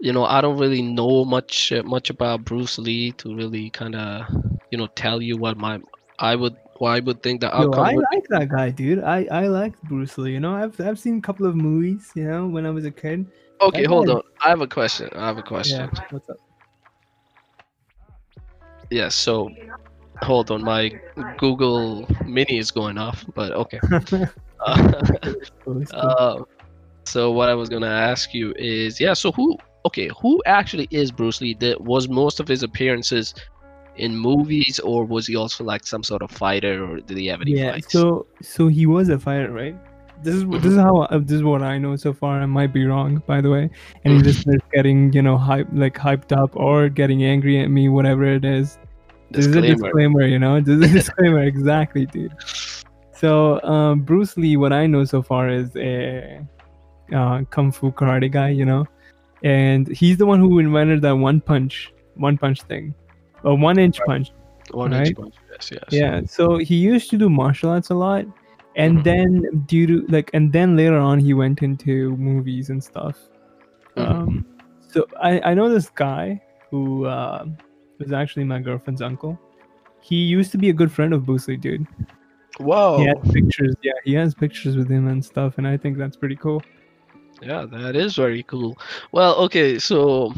you 0.00 0.12
know, 0.12 0.24
I 0.24 0.40
don't 0.40 0.58
really 0.58 0.82
know 0.82 1.24
much 1.24 1.72
much 1.84 2.10
about 2.10 2.44
Bruce 2.44 2.78
Lee 2.78 3.12
to 3.12 3.34
really 3.34 3.70
kind 3.70 3.94
of, 3.94 4.26
you 4.70 4.78
know, 4.78 4.86
tell 4.94 5.22
you 5.22 5.36
what 5.36 5.56
my 5.56 5.80
I 6.18 6.36
would 6.36 6.56
Why 6.78 6.98
would 7.00 7.22
think 7.22 7.40
the 7.40 7.46
Yo. 7.48 7.70
I 7.72 7.94
would- 7.94 8.04
like 8.12 8.26
that 8.30 8.48
guy, 8.48 8.70
dude. 8.70 8.98
I 9.02 9.26
I 9.30 9.46
like 9.46 9.80
Bruce 9.82 10.18
Lee. 10.18 10.32
You 10.32 10.40
know, 10.40 10.54
I've 10.54 10.78
I've 10.80 10.98
seen 10.98 11.18
a 11.18 11.20
couple 11.22 11.46
of 11.46 11.54
movies. 11.54 12.10
You 12.14 12.24
know, 12.24 12.46
when 12.48 12.66
I 12.66 12.70
was 12.70 12.84
a 12.84 12.90
kid. 12.90 13.26
okay, 13.60 13.82
that 13.82 13.88
hold 13.88 14.06
guy- 14.08 14.14
on. 14.14 14.22
I 14.44 14.48
have 14.48 14.60
a 14.60 14.66
question. 14.66 15.08
I 15.14 15.26
have 15.26 15.38
a 15.38 15.42
question. 15.42 15.88
Yeah. 15.92 16.04
What's 16.10 16.28
up? 16.28 16.36
Yes. 18.90 19.14
so, 19.14 19.50
hold 20.22 20.50
on. 20.50 20.62
My 20.62 20.92
Google 21.38 22.06
Mini 22.26 22.58
is 22.58 22.70
going 22.70 22.98
off, 22.98 23.24
but 23.34 23.52
okay. 23.52 23.80
Uh, 24.66 24.76
Cool, 25.64 25.82
it's 25.82 25.92
cool. 25.92 26.00
Uh, 26.00 26.42
so 27.04 27.30
what 27.32 27.48
I 27.50 27.54
was 27.54 27.68
gonna 27.68 27.86
ask 28.10 28.32
you 28.32 28.54
is, 28.56 28.98
yeah. 28.98 29.12
So 29.12 29.30
who? 29.32 29.58
Okay, 29.86 30.10
who 30.20 30.42
actually 30.46 30.88
is 30.90 31.12
Bruce 31.12 31.40
Lee? 31.40 31.54
That 31.54 31.80
was 31.80 32.08
most 32.08 32.40
of 32.40 32.48
his 32.48 32.62
appearances 32.62 33.34
in 33.96 34.16
movies, 34.16 34.78
or 34.80 35.04
was 35.04 35.26
he 35.26 35.36
also 35.36 35.64
like 35.64 35.86
some 35.86 36.02
sort 36.02 36.22
of 36.22 36.30
fighter, 36.30 36.84
or 36.84 37.00
did 37.00 37.16
he 37.16 37.26
have 37.26 37.40
any 37.40 37.52
yeah. 37.52 37.72
fights? 37.72 37.92
So 37.92 38.26
so 38.42 38.68
he 38.68 38.86
was 38.86 39.08
a 39.08 39.18
fighter, 39.18 39.52
right? 39.52 39.76
This 40.22 40.36
is 40.36 40.44
this 40.46 40.64
is 40.64 40.76
how 40.78 41.02
uh, 41.02 41.18
this 41.18 41.32
is 41.32 41.42
what 41.42 41.62
I 41.62 41.76
know 41.78 41.96
so 41.96 42.12
far. 42.12 42.40
I 42.40 42.46
might 42.46 42.72
be 42.72 42.86
wrong, 42.86 43.22
by 43.26 43.40
the 43.40 43.50
way. 43.50 43.70
Any 44.04 44.18
listeners 44.18 44.60
getting 44.72 45.12
you 45.12 45.22
know 45.22 45.36
hype 45.36 45.68
like 45.72 45.96
hyped 45.96 46.36
up 46.36 46.56
or 46.56 46.88
getting 46.88 47.24
angry 47.24 47.60
at 47.60 47.68
me, 47.68 47.88
whatever 47.88 48.24
it 48.24 48.44
is. 48.44 48.78
This 49.30 49.46
is 49.46 49.56
a 49.56 49.60
Disclaimer. 49.60 49.82
disclaimer, 49.82 50.26
you 50.26 50.38
know. 50.38 50.60
This 50.60 50.78
is 50.78 50.90
a 50.90 50.94
disclaimer, 51.00 51.42
exactly, 51.42 52.06
dude. 52.06 52.34
So 53.12 53.60
um, 53.62 54.00
Bruce 54.00 54.36
Lee, 54.36 54.56
what 54.56 54.72
I 54.72 54.86
know 54.86 55.04
so 55.04 55.22
far 55.22 55.50
is 55.50 55.74
a 55.76 56.40
uh, 57.12 57.42
kung 57.50 57.70
fu 57.72 57.92
karate 57.92 58.30
guy, 58.30 58.48
you 58.48 58.64
know, 58.64 58.86
and 59.44 59.86
he's 59.88 60.16
the 60.16 60.26
one 60.26 60.40
who 60.40 60.58
invented 60.58 61.02
that 61.02 61.12
one 61.14 61.40
punch, 61.40 61.92
one 62.14 62.36
punch 62.36 62.62
thing, 62.62 62.94
a 63.44 63.54
one 63.54 63.78
inch 63.78 64.00
punch. 64.06 64.32
One 64.70 64.92
inch 64.94 65.08
right? 65.08 65.16
punch, 65.16 65.34
Yes, 65.52 65.70
yes. 65.70 65.84
Yeah. 65.92 66.22
So 66.26 66.56
he 66.56 66.74
used 66.74 67.10
to 67.10 67.18
do 67.18 67.28
martial 67.28 67.70
arts 67.70 67.90
a 67.90 67.94
lot, 67.94 68.24
and 68.74 68.98
Mhm. 68.98 69.04
then 69.04 69.64
due 69.66 69.86
to 69.86 70.06
like, 70.08 70.30
and 70.32 70.52
then 70.52 70.76
later 70.76 70.96
on 70.96 71.18
he 71.18 71.34
went 71.34 71.62
into 71.62 72.16
movies 72.16 72.70
and 72.70 72.82
stuff. 72.82 73.16
Mhm. 73.96 74.10
Um, 74.10 74.46
so 74.88 75.06
I 75.22 75.40
I 75.50 75.54
know 75.54 75.68
this 75.68 75.90
guy 75.90 76.40
who 76.70 77.04
uh, 77.04 77.44
was 77.98 78.12
actually 78.12 78.44
my 78.44 78.58
girlfriend's 78.58 79.02
uncle. 79.02 79.38
He 80.00 80.16
used 80.16 80.50
to 80.52 80.58
be 80.58 80.70
a 80.70 80.72
good 80.72 80.90
friend 80.90 81.12
of 81.14 81.24
Bruce 81.26 81.46
Lee, 81.48 81.56
dude. 81.56 81.86
Whoa. 82.58 82.98
He 82.98 83.04
has 83.06 83.18
pictures. 83.32 83.74
Yeah, 83.82 83.92
he 84.04 84.14
has 84.14 84.34
pictures 84.34 84.76
with 84.76 84.88
him 84.88 85.08
and 85.08 85.24
stuff, 85.24 85.58
and 85.58 85.66
I 85.66 85.76
think 85.76 85.98
that's 85.98 86.16
pretty 86.16 86.36
cool. 86.36 86.62
Yeah, 87.42 87.66
that 87.66 87.96
is 87.96 88.16
very 88.16 88.42
cool. 88.44 88.78
Well, 89.12 89.34
okay, 89.36 89.78
so 89.78 90.32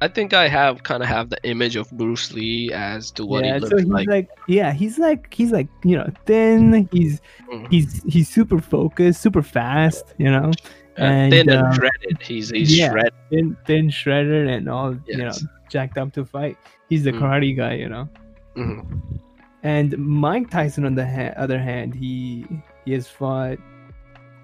I 0.00 0.08
think 0.08 0.32
I 0.32 0.48
have 0.48 0.82
kind 0.82 1.02
of 1.02 1.08
have 1.08 1.30
the 1.30 1.38
image 1.44 1.76
of 1.76 1.90
Bruce 1.92 2.32
Lee 2.32 2.72
as 2.72 3.10
to 3.12 3.26
what 3.26 3.44
yeah, 3.44 3.58
he 3.58 3.66
so 3.66 3.76
he's 3.76 3.86
like. 3.86 4.08
like. 4.08 4.28
yeah, 4.48 4.72
he's 4.72 4.98
like 4.98 5.32
he's 5.32 5.52
like 5.52 5.68
you 5.84 5.96
know 5.96 6.08
thin. 6.26 6.88
He's 6.90 7.20
Mhm. 7.52 7.70
he's 7.70 8.02
he's 8.04 8.28
super 8.28 8.60
focused, 8.60 9.20
super 9.20 9.42
fast. 9.42 10.14
You 10.18 10.30
know, 10.30 10.50
Uh, 10.98 11.02
and, 11.04 11.32
thin 11.32 11.48
and 11.50 11.66
um, 11.66 11.72
shredded. 11.74 12.20
He's 12.22 12.50
he's 12.50 12.76
yeah. 12.76 12.90
shredded. 12.90 13.14
thin, 13.30 13.56
thin, 13.66 13.90
shredded, 13.90 14.48
and 14.48 14.68
all 14.68 14.96
you 15.06 15.18
know 15.18 15.32
jacked 15.68 15.98
up 15.98 16.12
to 16.14 16.24
fight. 16.24 16.56
He's 16.88 17.04
the 17.04 17.12
Mm. 17.12 17.20
karate 17.20 17.56
guy, 17.56 17.74
you 17.74 17.88
know. 17.88 18.08
Mhm. 18.56 18.86
And 19.62 19.96
Mike 19.98 20.50
Tyson, 20.50 20.84
on 20.86 20.94
the 20.94 21.06
ha- 21.06 21.34
other 21.36 21.58
hand, 21.60 21.94
he 21.94 22.44
he 22.86 22.92
has 22.92 23.06
fought. 23.06 23.58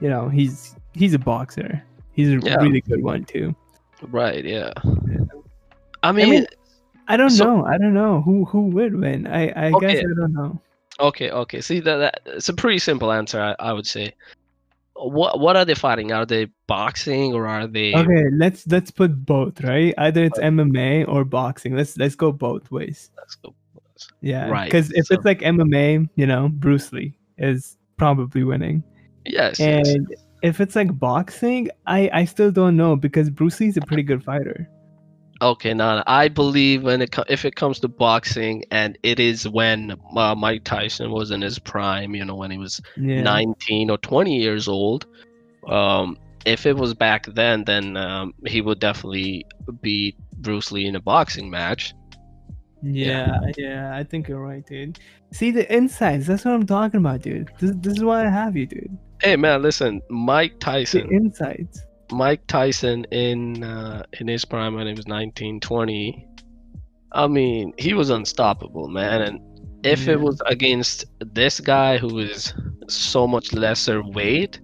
You 0.00 0.11
know, 0.11 0.29
he's 0.29 0.76
he's 0.97 1.15
a 1.15 1.19
boxer. 1.19 1.83
He's 2.12 2.29
a 2.31 2.38
Yeah. 2.38 2.57
really 2.57 2.81
good 2.81 3.03
one 3.03 3.25
too. 3.25 3.55
Right. 4.03 4.45
Yeah. 4.45 4.73
Yeah. 4.85 5.19
I 6.03 6.12
mean, 6.12 6.31
mean, 6.31 6.47
I 7.09 7.17
don't 7.17 7.31
So- 7.31 7.45
know. 7.45 7.65
I 7.67 7.79
don't 7.79 7.95
know 7.95 8.23
who 8.23 8.45
who 8.47 8.62
would 8.69 8.95
win. 8.99 9.26
I 9.26 9.49
I 9.50 9.71
Okay. 9.73 9.87
guess 9.87 9.99
I 10.05 10.21
don't 10.21 10.33
know. 10.33 10.61
okay, 11.00 11.31
okay. 11.31 11.61
See 11.61 11.81
that, 11.81 11.97
that 11.99 12.21
it's 12.26 12.49
a 12.49 12.55
pretty 12.55 12.79
simple 12.79 13.12
answer. 13.12 13.41
I, 13.41 13.55
I 13.59 13.73
would 13.73 13.87
say. 13.87 14.12
What 14.99 15.41
what 15.41 15.57
are 15.57 15.67
they 15.67 15.75
fighting? 15.75 16.11
Are 16.12 16.25
they 16.25 16.47
boxing 16.67 17.35
or 17.35 17.47
are 17.47 17.67
they? 17.67 17.95
Okay, 17.95 18.25
let's 18.33 18.67
let's 18.67 18.91
put 18.91 19.26
both, 19.26 19.61
right? 19.62 19.93
Either 19.99 20.25
it's 20.25 20.38
MMA 20.38 21.05
or 21.07 21.23
boxing. 21.23 21.76
Let's 21.76 21.99
let's 21.99 22.15
go 22.15 22.33
both 22.33 22.71
ways. 22.71 23.11
Let's 23.19 23.35
go. 23.35 23.55
Yeah, 24.23 24.49
Right, 24.49 24.65
because 24.65 24.91
if 24.93 25.07
so- 25.07 25.15
it's 25.15 25.25
like 25.26 25.41
MMA, 25.43 26.09
you 26.17 26.26
know, 26.26 26.49
Bruce 26.49 26.93
Lee 26.95 27.15
is 27.37 27.76
probably 27.99 28.43
winning. 28.43 28.83
Yes. 29.26 29.59
yes. 29.59 29.95
If 30.43 30.61
it's 30.61 30.76
like 30.76 30.99
boxing, 30.99 31.71
I 31.87 32.11
I 32.12 32.25
still 32.25 32.50
don't 32.50 32.76
know 32.76 32.97
because 32.97 33.31
Bruce 33.31 33.61
Lee's 33.61 33.76
a 33.76 33.81
pretty 33.81 34.02
good 34.02 34.23
fighter. 34.23 34.69
Okay, 35.43 35.75
now 35.75 36.02
I 36.07 36.28
believe 36.28 36.83
when 36.83 37.02
it 37.02 37.14
if 37.28 37.45
it 37.45 37.57
comes 37.57 37.78
to 37.81 37.88
boxing, 37.88 38.64
and 38.71 38.99
it 39.02 39.21
is 39.21 39.49
when 39.49 39.95
uh, 40.16 40.35
Mike 40.35 40.64
Tyson 40.64 41.11
was 41.11 41.31
in 41.31 41.43
his 41.43 41.59
prime, 41.59 42.14
you 42.14 42.25
know, 42.25 42.35
when 42.35 42.50
he 42.50 42.59
was 42.59 42.81
Yeah. 42.97 43.23
19 43.23 43.90
or 43.90 43.99
20 43.99 44.37
years 44.37 44.66
old. 44.69 45.07
Um, 45.66 46.16
if 46.47 46.64
it 46.64 46.76
was 46.76 46.95
back 46.95 47.26
then, 47.26 47.64
then 47.64 47.97
um, 47.97 48.33
he 48.47 48.61
would 48.61 48.78
definitely 48.78 49.45
beat 49.83 50.16
Bruce 50.38 50.71
Lee 50.71 50.87
in 50.87 50.97
a 50.97 51.00
boxing 51.00 51.50
match. 51.50 51.93
Yeah, 52.83 53.40
yeah, 53.59 53.97
I 53.97 54.05
think 54.05 54.28
you're 54.28 54.40
right, 54.40 54.64
dude. 54.64 54.99
See 55.33 55.50
the 55.50 55.71
insights. 55.73 56.26
That's 56.26 56.45
what 56.45 56.55
I'm 56.55 56.66
talking 56.66 56.99
about, 57.00 57.23
dude. 57.23 57.50
This, 57.59 57.73
this 57.76 57.95
is 57.95 58.05
why 58.05 58.25
I 58.25 58.28
have 58.28 58.57
you, 58.57 58.66
dude. 58.66 58.97
Hey 59.23 59.37
man, 59.37 59.63
listen, 59.63 60.03
Mike 60.11 60.53
The 60.55 60.59
Tyson, 60.59 61.09
insights. 61.11 61.81
Mike 62.13 62.47
Tyson 62.47 63.05
in 63.11 63.65
uh, 63.65 64.03
in 64.21 64.29
his 64.29 64.45
prime 64.45 64.75
when 64.75 64.87
he 64.87 64.93
was 64.95 65.07
19, 65.09 65.61
20. 65.61 66.29
I 67.13 67.27
mean, 67.27 67.73
he 67.79 67.95
was 67.95 68.11
unstoppable, 68.11 68.89
man. 68.89 69.23
And 69.23 69.41
if 69.85 70.07
Yeah. 70.07 70.15
it 70.15 70.21
was 70.21 70.41
against 70.47 71.07
this 71.35 71.61
guy 71.61 71.97
who 71.99 72.19
is 72.19 72.53
so 72.89 73.27
much 73.27 73.53
lesser 73.55 74.03
weight, 74.03 74.61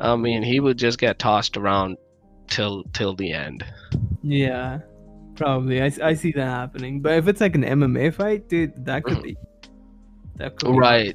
I 0.00 0.16
mean, 0.16 0.42
he 0.42 0.60
would 0.60 0.78
just 0.78 0.98
get 0.98 1.18
tossed 1.18 1.56
around 1.56 1.98
till 2.48 2.84
till 2.94 3.14
the 3.14 3.32
end. 3.32 3.64
Yeah, 4.22 4.80
probably. 5.36 5.82
I, 5.82 5.90
I 6.02 6.14
see 6.14 6.32
that 6.32 6.46
happening. 6.46 7.00
But 7.02 7.12
if 7.18 7.28
it's 7.28 7.40
like 7.42 7.54
an 7.54 7.64
MMA 7.64 8.14
fight, 8.14 8.48
dude, 8.48 8.86
that 8.86 9.04
could 9.04 9.18
Mhm. 9.18 9.22
be. 9.22 9.36
Right. 10.64 11.14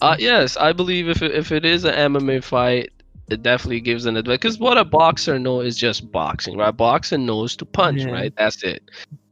Uh, 0.00 0.16
yes, 0.18 0.56
I 0.56 0.72
believe 0.72 1.08
if 1.08 1.22
it, 1.22 1.32
if 1.32 1.52
it 1.52 1.64
is 1.64 1.84
an 1.84 1.94
MMA 1.94 2.40
fight, 2.40 2.90
it 3.30 3.42
definitely 3.42 3.80
gives 3.80 4.06
an 4.06 4.16
advantage. 4.16 4.40
Because 4.40 4.58
what 4.58 4.78
a 4.78 4.84
boxer 4.84 5.38
knows 5.38 5.66
is 5.66 5.76
just 5.76 6.10
boxing, 6.10 6.56
right? 6.56 6.76
Boxer 6.76 7.18
knows 7.18 7.56
to 7.56 7.66
punch, 7.66 8.04
Yeah. 8.04 8.10
right? 8.10 8.32
That's 8.36 8.62
it. 8.62 8.82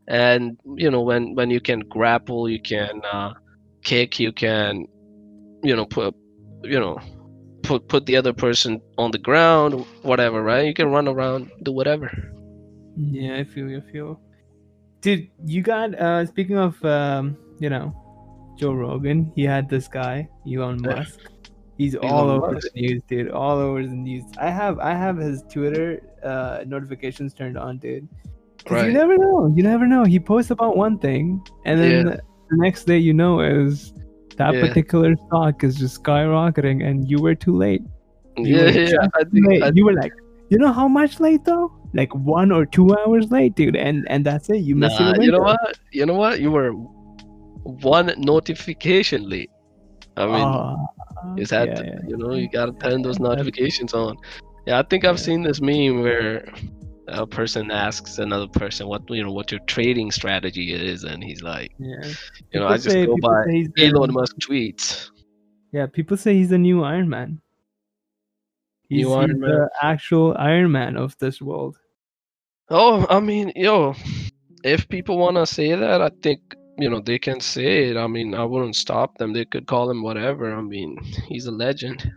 And 0.08 0.58
you 0.76 0.90
know 0.90 1.00
when 1.02 1.34
when 1.34 1.50
you 1.50 1.60
can 1.60 1.80
grapple, 1.80 2.48
you 2.48 2.60
can 2.60 3.00
uh, 3.12 3.32
kick, 3.84 4.18
you 4.18 4.32
can, 4.32 4.86
you 5.62 5.74
know, 5.76 5.86
put, 5.86 6.14
you 6.62 6.78
know, 6.78 6.98
put 7.62 7.88
put 7.88 8.06
the 8.06 8.16
other 8.16 8.32
person 8.32 8.80
on 8.98 9.10
the 9.12 9.18
ground, 9.18 9.84
whatever, 10.02 10.42
right? 10.42 10.66
You 10.66 10.74
can 10.74 10.90
run 10.90 11.08
around, 11.08 11.50
do 11.62 11.72
whatever. 11.72 12.10
Yeah, 12.96 13.36
I 13.36 13.44
feel 13.44 13.68
you. 13.68 13.78
I 13.78 13.80
feel. 13.92 14.20
Dude, 15.02 15.28
you 15.44 15.62
got. 15.62 15.94
uh 15.94 16.26
Speaking 16.26 16.56
of, 16.58 16.82
um, 16.84 17.36
you 17.58 17.68
know, 17.70 17.94
Joe 18.60 18.74
Rogan, 18.74 19.32
he 19.34 19.42
had 19.44 19.68
this 19.70 19.88
guy, 19.88 20.28
Elon 20.46 20.78
Musk. 20.82 21.20
He's 21.78 21.94
Elon 21.94 22.10
all 22.10 22.28
over 22.30 22.52
Musk. 22.52 22.68
the 22.74 22.80
news, 22.82 23.02
dude. 23.08 23.30
All 23.30 23.56
over 23.56 23.82
the 23.82 23.88
news. 24.08 24.24
I 24.38 24.50
have, 24.50 24.78
I 24.78 24.92
have 25.04 25.16
his 25.16 25.42
Twitter 25.54 26.02
uh 26.22 26.62
notifications 26.66 27.32
turned 27.32 27.56
on, 27.56 27.78
dude. 27.78 28.06
'Cause 28.64 28.76
Right. 28.76 28.86
you 28.88 28.92
never 28.92 29.16
know. 29.16 29.50
You 29.56 29.62
never 29.62 29.86
know. 29.86 30.04
He 30.04 30.20
posts 30.20 30.50
about 30.50 30.76
one 30.76 30.98
thing, 30.98 31.40
and 31.64 31.80
then 31.80 32.06
Yeah. 32.08 32.16
the 32.50 32.56
next 32.66 32.84
day, 32.84 32.98
you 32.98 33.14
know, 33.14 33.40
is 33.40 33.94
that 34.36 34.52
Yeah. 34.54 34.66
particular 34.66 35.16
stock 35.26 35.64
is 35.64 35.76
just 35.76 36.02
skyrocketing, 36.02 36.84
and 36.86 37.08
you 37.10 37.18
were 37.22 37.34
too 37.34 37.56
late. 37.56 37.82
You 38.36 38.56
Yeah, 38.56 38.64
were 38.64 38.70
yeah. 38.70 39.08
I 39.20 39.24
think 39.24 39.46
late. 39.48 39.62
I, 39.62 39.70
you 39.74 39.84
were 39.86 39.94
like, 40.04 40.12
you 40.50 40.58
know 40.58 40.72
how 40.80 40.86
much 41.00 41.18
late 41.20 41.44
though? 41.46 41.72
Like 41.94 42.12
one 42.14 42.52
or 42.52 42.66
two 42.66 42.88
hours 42.98 43.30
late, 43.36 43.54
dude, 43.56 43.76
and 43.76 44.04
and 44.12 44.20
that's 44.28 44.50
it. 44.50 44.58
You 44.68 44.74
missed 44.76 45.00
nah, 45.00 45.14
you 45.18 45.32
know 45.32 45.40
what? 45.50 45.78
You 45.98 46.04
know 46.04 46.18
what? 46.24 46.40
You 46.44 46.50
were 46.50 46.70
one 47.64 48.12
notification 48.18 49.28
late. 49.28 49.50
I 50.16 50.26
mean, 50.26 50.34
Ah, 50.36 50.76
You 51.36 51.36
just 51.36 51.52
had 51.52 51.68
yeah, 51.68 51.74
to, 51.74 51.84
yeah. 51.84 51.98
you 52.08 52.16
know, 52.16 52.34
you 52.34 52.48
gotta 52.48 52.72
turn 52.72 53.02
those 53.02 53.18
notifications 53.20 53.92
on. 53.94 54.16
Yeah, 54.66 54.78
I 54.78 54.82
think 54.82 55.04
I've 55.04 55.16
Yeah. 55.18 55.22
seen 55.24 55.42
this 55.42 55.60
meme 55.60 56.02
where 56.02 56.52
a 57.08 57.26
person 57.26 57.70
asks 57.70 58.18
another 58.18 58.46
person 58.46 58.86
what 58.86 59.02
you 59.10 59.22
know 59.24 59.32
what 59.32 59.50
your 59.50 59.60
trading 59.66 60.10
strategy 60.10 60.72
is, 60.72 61.04
and 61.04 61.22
he's 61.24 61.42
like, 61.42 61.72
yeah. 61.78 61.88
you 62.52 62.60
know, 62.60 62.66
People 62.66 62.66
I 62.68 62.74
just 62.76 62.90
say- 62.90 63.06
go 63.06 63.16
by 63.20 63.44
say 63.44 63.52
he's 63.52 63.68
the- 63.74 63.86
Elon 63.86 64.12
Musk 64.12 64.36
tweets. 64.38 65.10
Yeah, 65.72 65.86
people 65.86 66.16
say 66.16 66.34
he's 66.34 66.50
the 66.50 66.58
new 66.58 66.82
Iron 66.82 67.08
Man. 67.08 67.40
He's, 68.88 69.06
New 69.06 69.12
Iron 69.14 69.30
he's 69.30 69.38
Man. 69.38 69.50
the 69.50 69.70
actual 69.82 70.34
Iron 70.38 70.72
Man 70.72 70.96
of 70.96 71.16
this 71.18 71.40
world. 71.40 71.78
Oh, 72.70 73.06
I 73.08 73.20
mean, 73.20 73.52
yo, 73.56 73.94
if 74.64 74.88
people 74.88 75.16
wanna 75.18 75.46
say 75.46 75.74
that, 75.74 76.00
I 76.02 76.10
think 76.22 76.40
you 76.80 76.88
know 76.90 77.00
they 77.00 77.18
can 77.18 77.40
say 77.40 77.90
it. 77.90 77.96
I 77.96 78.06
mean, 78.06 78.34
I 78.34 78.44
wouldn't 78.44 78.76
stop 78.76 79.18
them. 79.18 79.32
They 79.32 79.44
could 79.44 79.66
call 79.66 79.90
him 79.90 80.02
whatever. 80.02 80.52
I 80.54 80.60
mean, 80.62 80.96
he's 81.28 81.46
a 81.46 81.50
legend. 81.52 82.10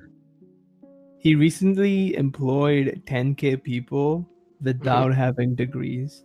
He 1.20 1.36
recently 1.36 2.15
employed 2.15 3.01
10k 3.05 3.63
people 3.63 4.27
without 4.62 5.12
Mm-hmm. 5.12 5.20
having 5.20 5.55
degrees. 5.55 6.24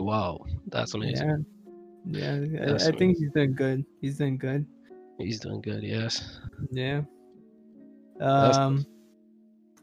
Wow, 0.00 0.44
that's 0.68 0.94
amazing. 0.94 1.44
Yeah, 2.06 2.40
yeah. 2.40 2.62
I- 2.62 2.66
That's 2.72 2.86
I, 2.88 2.92
think 2.92 3.16
he's 3.18 3.30
doing 3.32 3.54
good. 3.54 3.84
He's 4.00 4.18
doing 4.18 4.36
good. 4.38 4.66
He's 5.18 5.38
doing 5.40 5.60
good. 5.60 5.82
Yes. 5.82 6.40
Yeah. 6.72 7.02
That's- 8.18 8.56
Um, 8.56 8.84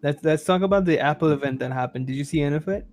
let's 0.03 0.23
let's 0.23 0.43
talk 0.43 0.61
about 0.61 0.83
the 0.85 0.99
Apple 0.99 1.31
event 1.31 1.59
that 1.59 1.71
happened. 1.71 2.07
Did 2.07 2.15
you 2.15 2.23
see 2.25 2.41
any 2.41 2.55
of 2.57 2.67
it? 2.67 2.85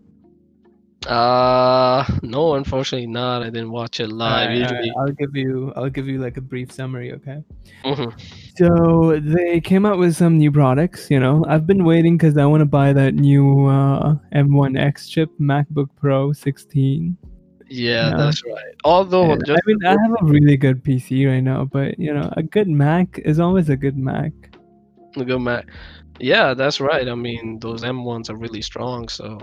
Uh, 1.09 2.05
no, 2.23 2.55
unfortunately 2.55 3.07
not. 3.07 3.43
I 3.43 3.47
didn't 3.47 3.71
watch 3.71 3.99
it 3.99 4.09
live. 4.09 4.50
Alright, 4.50 4.59
Usually, 4.59 4.93
I'll 4.99 5.12
give 5.12 5.35
you 5.35 5.73
I'll 5.75 5.88
give 5.88 6.07
you 6.07 6.19
like 6.19 6.37
a 6.37 6.41
brief 6.43 6.71
summary, 6.71 7.12
okay? 7.15 7.43
Mhm. 7.85 8.12
So 8.57 9.19
they 9.21 9.61
came 9.61 9.87
out 9.87 9.99
with 9.99 10.15
some 10.17 10.37
new 10.37 10.53
products. 10.53 11.11
You 11.11 11.19
know, 11.21 11.45
I've 11.49 11.67
been 11.67 11.85
waiting 11.85 12.19
because 12.19 12.37
I 12.37 12.45
want 12.45 12.61
to 12.61 12.67
buy 12.67 12.93
that 12.93 13.15
new 13.15 13.67
uh, 13.67 14.17
M1X 14.35 15.09
chip 15.09 15.31
MacBook 15.41 15.88
Pro 15.97 16.33
16. 16.33 17.17
yeah, 17.71 18.11
Yeah. 18.11 18.17
that's 18.17 18.45
right. 18.45 18.75
Although, 18.85 19.33
And, 19.33 19.43
I 19.49 19.57
mean, 19.67 19.85
I 19.87 19.91
have 19.91 20.15
a 20.21 20.25
really 20.25 20.57
good 20.59 20.85
PC 20.85 21.27
right 21.27 21.41
now, 21.41 21.65
but 21.65 21.99
you 21.99 22.12
know, 22.12 22.29
a 22.37 22.43
good 22.43 22.69
Mac 22.69 23.19
is 23.25 23.41
always 23.41 23.69
a 23.71 23.77
good 23.77 23.97
Mac. 23.97 24.33
a 25.17 25.25
good 25.25 25.41
Mac. 25.41 25.67
Yeah, 26.20 26.54
that's 26.54 26.80
right. 26.80 27.08
I 27.08 27.14
mean, 27.14 27.58
those 27.60 27.82
M1s 27.84 28.28
are 28.30 28.37
really 28.37 28.62
strong. 28.62 29.08
So 29.08 29.38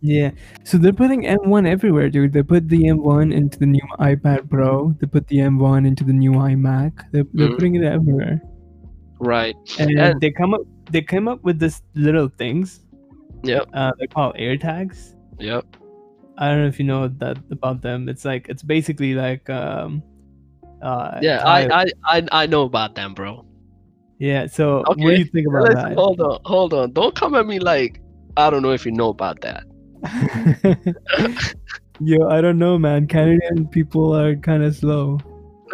Yeah. 0.00 0.30
So 0.64 0.78
they're 0.78 0.92
putting 0.92 1.22
M1 1.26 1.66
everywhere, 1.68 2.08
dude. 2.10 2.32
They 2.32 2.42
put 2.42 2.68
the 2.68 2.84
M1 2.84 3.32
into 3.34 3.58
the 3.58 3.66
new 3.66 3.82
iPad 3.98 4.48
Pro. 4.48 4.94
They 5.00 5.06
put 5.06 5.26
the 5.28 5.38
M1 5.38 5.86
into 5.86 6.04
the 6.04 6.12
new 6.12 6.32
iMac. 6.32 6.92
They're, 7.12 7.24
they're 7.34 7.48
Mhm. 7.48 7.54
putting 7.58 7.74
it 7.76 7.84
everywhere. 7.84 8.40
right. 9.22 9.54
And, 9.78 9.90
And- 9.98 10.20
they 10.20 10.30
come 10.30 10.54
up 10.54 10.62
they 10.90 11.02
came 11.02 11.28
up 11.28 11.44
with 11.44 11.58
this 11.60 11.82
little 11.94 12.28
things. 12.28 12.80
Yep. 13.44 13.68
Uh, 13.74 13.92
they're 13.98 14.08
called 14.08 14.34
AirTags. 14.36 15.14
Yep. 15.38 15.64
I 16.38 16.48
don't 16.48 16.62
know 16.62 16.66
if 16.68 16.78
you 16.80 16.86
know 16.86 17.06
that 17.08 17.36
about 17.50 17.82
them. 17.82 18.08
It's 18.08 18.24
like 18.24 18.48
it's 18.48 18.62
basically 18.62 19.14
like 19.14 19.48
um 19.50 20.02
uh 20.82 21.18
Yeah, 21.20 21.44
I, 21.44 21.60
I, 21.82 21.84
I, 22.04 22.26
I 22.32 22.46
know 22.46 22.62
about 22.62 22.94
them, 22.94 23.12
bro. 23.14 23.44
Yeah. 24.20 24.46
So 24.46 24.84
what 24.86 24.98
do 24.98 25.10
you 25.18 25.24
think 25.24 25.48
about 25.48 25.62
Let's- 25.64 25.74
that? 25.74 25.94
hold 25.94 26.20
on, 26.20 26.38
hold 26.44 26.72
on. 26.74 26.92
Don't 26.92 27.14
come 27.16 27.34
at 27.34 27.46
me 27.46 27.58
like 27.58 28.00
I 28.36 28.48
don't 28.50 28.62
know 28.62 28.70
if 28.70 28.86
you 28.86 28.92
know 28.92 29.08
about 29.08 29.40
that. 29.40 29.64
Yo, 32.00 32.28
I 32.28 32.40
don't 32.40 32.58
know, 32.58 32.78
man. 32.78 33.06
Canadian 33.06 33.66
people 33.68 34.16
are 34.16 34.34
kind 34.36 34.62
of 34.62 34.74
slow. 34.76 35.18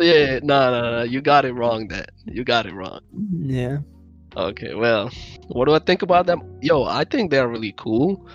Yeah, 0.00 0.40
no, 0.42 0.70
no, 0.72 0.90
no. 0.98 1.02
You 1.04 1.20
got 1.20 1.44
it 1.44 1.52
wrong. 1.52 1.88
That 1.88 2.10
you 2.24 2.42
got 2.44 2.66
it 2.66 2.74
wrong. 2.74 3.00
Yeah. 3.38 3.78
Okay, 4.36 4.74
well, 4.74 5.10
what 5.48 5.66
do 5.66 5.74
I 5.74 5.78
think 5.78 6.02
about 6.02 6.26
them? 6.26 6.42
Yo, 6.60 6.82
I 6.84 7.04
think 7.04 7.30
they're 7.30 7.48
really 7.48 7.72
cool. 7.78 8.26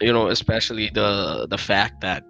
You 0.00 0.12
know, 0.12 0.28
especially 0.28 0.90
the 0.92 1.46
the 1.48 1.56
fact 1.58 2.00
that 2.00 2.24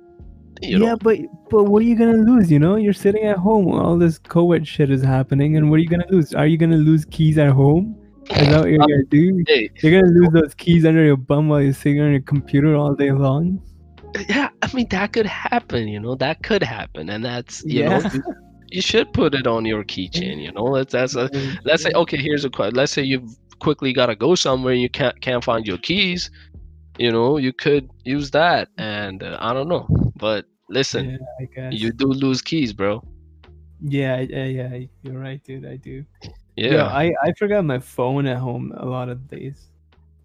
you 0.65 0.79
yeah, 0.79 0.91
know 0.91 0.97
but 0.97 1.19
but 1.51 1.65
what 1.65 1.81
are 1.83 1.85
you 1.87 1.97
gonna 1.97 2.17
lose? 2.19 2.51
You 2.51 2.59
know, 2.59 2.77
you're 2.77 2.93
sitting 2.93 3.25
at 3.25 3.37
home. 3.37 3.69
All 3.69 3.97
this 3.99 4.19
COVID 4.19 4.67
shit 4.67 4.91
is 4.91 5.03
happening, 5.03 5.57
and 5.57 5.71
what 5.71 5.77
are 5.77 5.83
you 5.83 5.89
gonna 5.89 6.11
lose? 6.11 6.35
Are 6.35 6.47
you 6.47 6.57
gonna 6.57 6.77
lose 6.77 7.05
keys 7.05 7.39
at 7.39 7.51
home? 7.51 7.97
Is 8.31 8.49
that 8.49 8.61
what 8.61 8.69
you're 8.71 8.79
gonna 8.79 9.05
do? 9.11 9.45
hey, 9.47 9.71
You're 9.83 10.01
gonna 10.01 10.13
lose 10.13 10.29
those 10.33 10.55
keys 10.55 10.85
under 10.87 11.05
your 11.05 11.17
bum 11.17 11.49
while 11.49 11.61
you're 11.61 11.73
sitting 11.75 12.01
on 12.01 12.11
your 12.13 12.23
computer 12.23 12.75
all 12.75 12.95
day 12.95 13.13
long. 13.13 13.61
yeah, 14.29 14.49
I 14.63 14.73
mean 14.75 14.89
that 14.91 15.13
could 15.13 15.27
happen. 15.27 15.89
You 15.89 16.01
know, 16.01 16.15
that 16.17 16.43
could 16.43 16.63
happen, 16.63 17.11
and 17.11 17.25
that's 17.25 17.63
you 17.65 17.81
Yeah. 17.81 17.99
know. 17.99 18.11
You, 18.73 18.81
should 18.81 19.13
put 19.13 19.37
it 19.37 19.47
on 19.47 19.65
your 19.65 19.85
keychain, 19.85 20.43
you 20.43 20.51
know. 20.51 20.75
That's 20.75 20.93
that's 20.93 21.15
a, 21.15 21.31
let's 21.65 21.85
say 21.85 21.93
okay, 21.95 22.17
here's 22.17 22.45
a 22.45 22.51
question. 22.51 22.75
Let's 22.75 22.91
say 22.91 23.03
you've 23.03 23.31
quickly 23.61 23.93
gotta 23.93 24.17
go 24.17 24.35
somewhere 24.35 24.73
and 24.73 24.83
you 24.83 24.89
can't 24.91 25.21
can't 25.21 25.45
find 25.45 25.65
your 25.65 25.79
keys. 25.79 26.29
You 26.99 27.13
know, 27.13 27.37
you 27.37 27.53
could 27.53 27.89
use 28.05 28.33
that, 28.33 28.71
and 28.77 29.23
uh, 29.23 29.37
I 29.41 29.53
don't 29.53 29.69
know, 29.69 29.87
but 30.17 30.47
listen, 30.69 31.19
Yeah, 31.57 31.71
you 31.71 31.93
do 31.93 32.07
lose 32.07 32.43
keys, 32.43 32.73
bro. 32.73 33.03
Yeah, 33.81 34.21
yeah, 34.21 34.45
yeah. 34.45 34.79
You're 35.03 35.19
right, 35.19 35.43
dude. 35.43 35.67
I 35.67 35.77
do. 35.77 36.05
Yeah. 36.57 36.73
Yo, 36.73 36.85
I 36.85 37.15
I 37.23 37.33
forgot 37.39 37.65
my 37.65 37.79
phone 37.79 38.27
at 38.27 38.39
home 38.39 38.73
a 38.77 38.87
lot 38.87 39.09
of 39.09 39.29
days. 39.29 39.71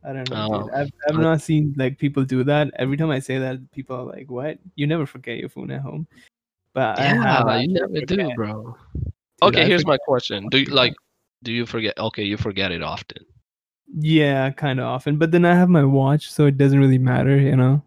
I 0.03 0.13
don't 0.13 0.29
know. 0.29 0.47
Oh. 0.51 0.69
I've 0.73 0.91
I've 1.09 1.19
not 1.19 1.41
seen 1.41 1.73
like 1.75 1.97
people 1.97 2.23
do 2.23 2.43
that. 2.45 2.71
Every 2.77 2.95
time 2.95 3.09
I 3.09 3.19
say 3.19 3.37
that, 3.39 3.59
people 3.71 3.97
are 3.97 4.03
like, 4.03 4.31
"What? 4.31 4.59
You 4.75 4.87
never 4.87 5.05
forget 5.05 5.37
your 5.37 5.49
phone 5.49 5.71
at 5.71 5.81
home." 5.81 6.07
But 6.73 6.99
yeah, 6.99 7.43
I 7.43 7.61
you 7.61 7.73
never 7.73 7.99
do, 8.05 8.31
bro. 8.35 8.77
Dude, 8.93 9.07
okay, 9.41 9.65
here's 9.65 9.85
my 9.85 9.97
question. 9.97 10.47
Do 10.49 10.59
you 10.59 10.71
like 10.71 10.93
do 11.43 11.51
you 11.51 11.65
forget 11.65 11.97
okay, 11.97 12.23
you 12.23 12.37
forget 12.37 12.71
it 12.71 12.83
often. 12.83 13.25
Yeah, 13.97 14.51
kind 14.51 14.79
of 14.79 14.85
often. 14.85 15.17
But 15.17 15.31
then 15.31 15.45
I 15.45 15.55
have 15.55 15.69
my 15.69 15.83
watch, 15.83 16.31
so 16.31 16.45
it 16.45 16.57
doesn't 16.57 16.79
really 16.79 16.99
matter, 16.99 17.37
you 17.37 17.55
know. 17.55 17.81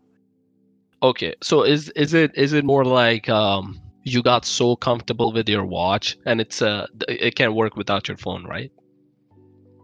Okay, 1.02 1.34
so 1.42 1.62
is 1.64 1.88
is 1.90 2.14
it 2.14 2.30
is 2.36 2.52
it 2.52 2.64
more 2.64 2.84
like 2.84 3.28
um 3.28 3.80
you 4.04 4.22
got 4.22 4.44
so 4.44 4.76
comfortable 4.76 5.32
with 5.32 5.48
your 5.48 5.64
watch 5.64 6.16
and 6.26 6.40
it's 6.40 6.62
uh 6.62 6.86
it 7.08 7.34
can't 7.34 7.54
work 7.54 7.76
without 7.76 8.08
your 8.08 8.16
phone, 8.16 8.44
right? 8.44 8.70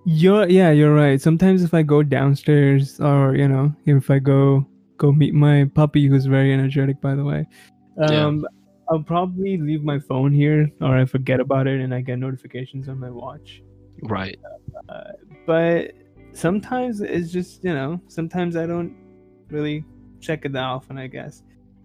You're 0.06 0.48
yeah, 0.48 0.70
you're 0.70 0.94
right. 0.94 1.20
Sometimes 1.20 1.62
if 1.62 1.74
I 1.74 1.82
go 1.82 2.02
downstairs, 2.02 3.00
or 3.00 3.34
you 3.34 3.48
know, 3.48 3.74
if 3.84 4.10
I 4.10 4.18
go 4.20 4.66
go 4.96 5.12
meet 5.12 5.34
my 5.34 5.64
puppy, 5.74 6.06
who's 6.06 6.26
very 6.26 6.52
energetic, 6.52 7.00
by 7.00 7.14
the 7.14 7.24
way, 7.24 7.46
Yeah. 7.98 8.26
um, 8.26 8.46
I'll 8.90 9.02
probably 9.02 9.58
leave 9.58 9.82
my 9.84 9.98
phone 9.98 10.32
here, 10.32 10.70
or 10.80 10.96
I 10.96 11.04
forget 11.04 11.40
about 11.40 11.66
it, 11.66 11.80
and 11.80 11.92
I 11.94 12.00
get 12.00 12.18
notifications 12.18 12.88
on 12.88 12.98
my 12.98 13.10
watch. 13.10 13.62
Right. 14.02 14.38
but 15.46 15.92
sometimes 16.32 17.00
it's 17.00 17.32
just 17.32 17.64
you 17.64 17.74
know 17.74 18.00
sometimes 18.06 18.54
i 18.54 18.64
don't 18.66 18.94
really 19.50 19.82
check 20.20 20.44
it 20.44 20.52
that 20.52 20.64
often 20.64 20.98
i 20.98 21.06
guess. 21.06 21.42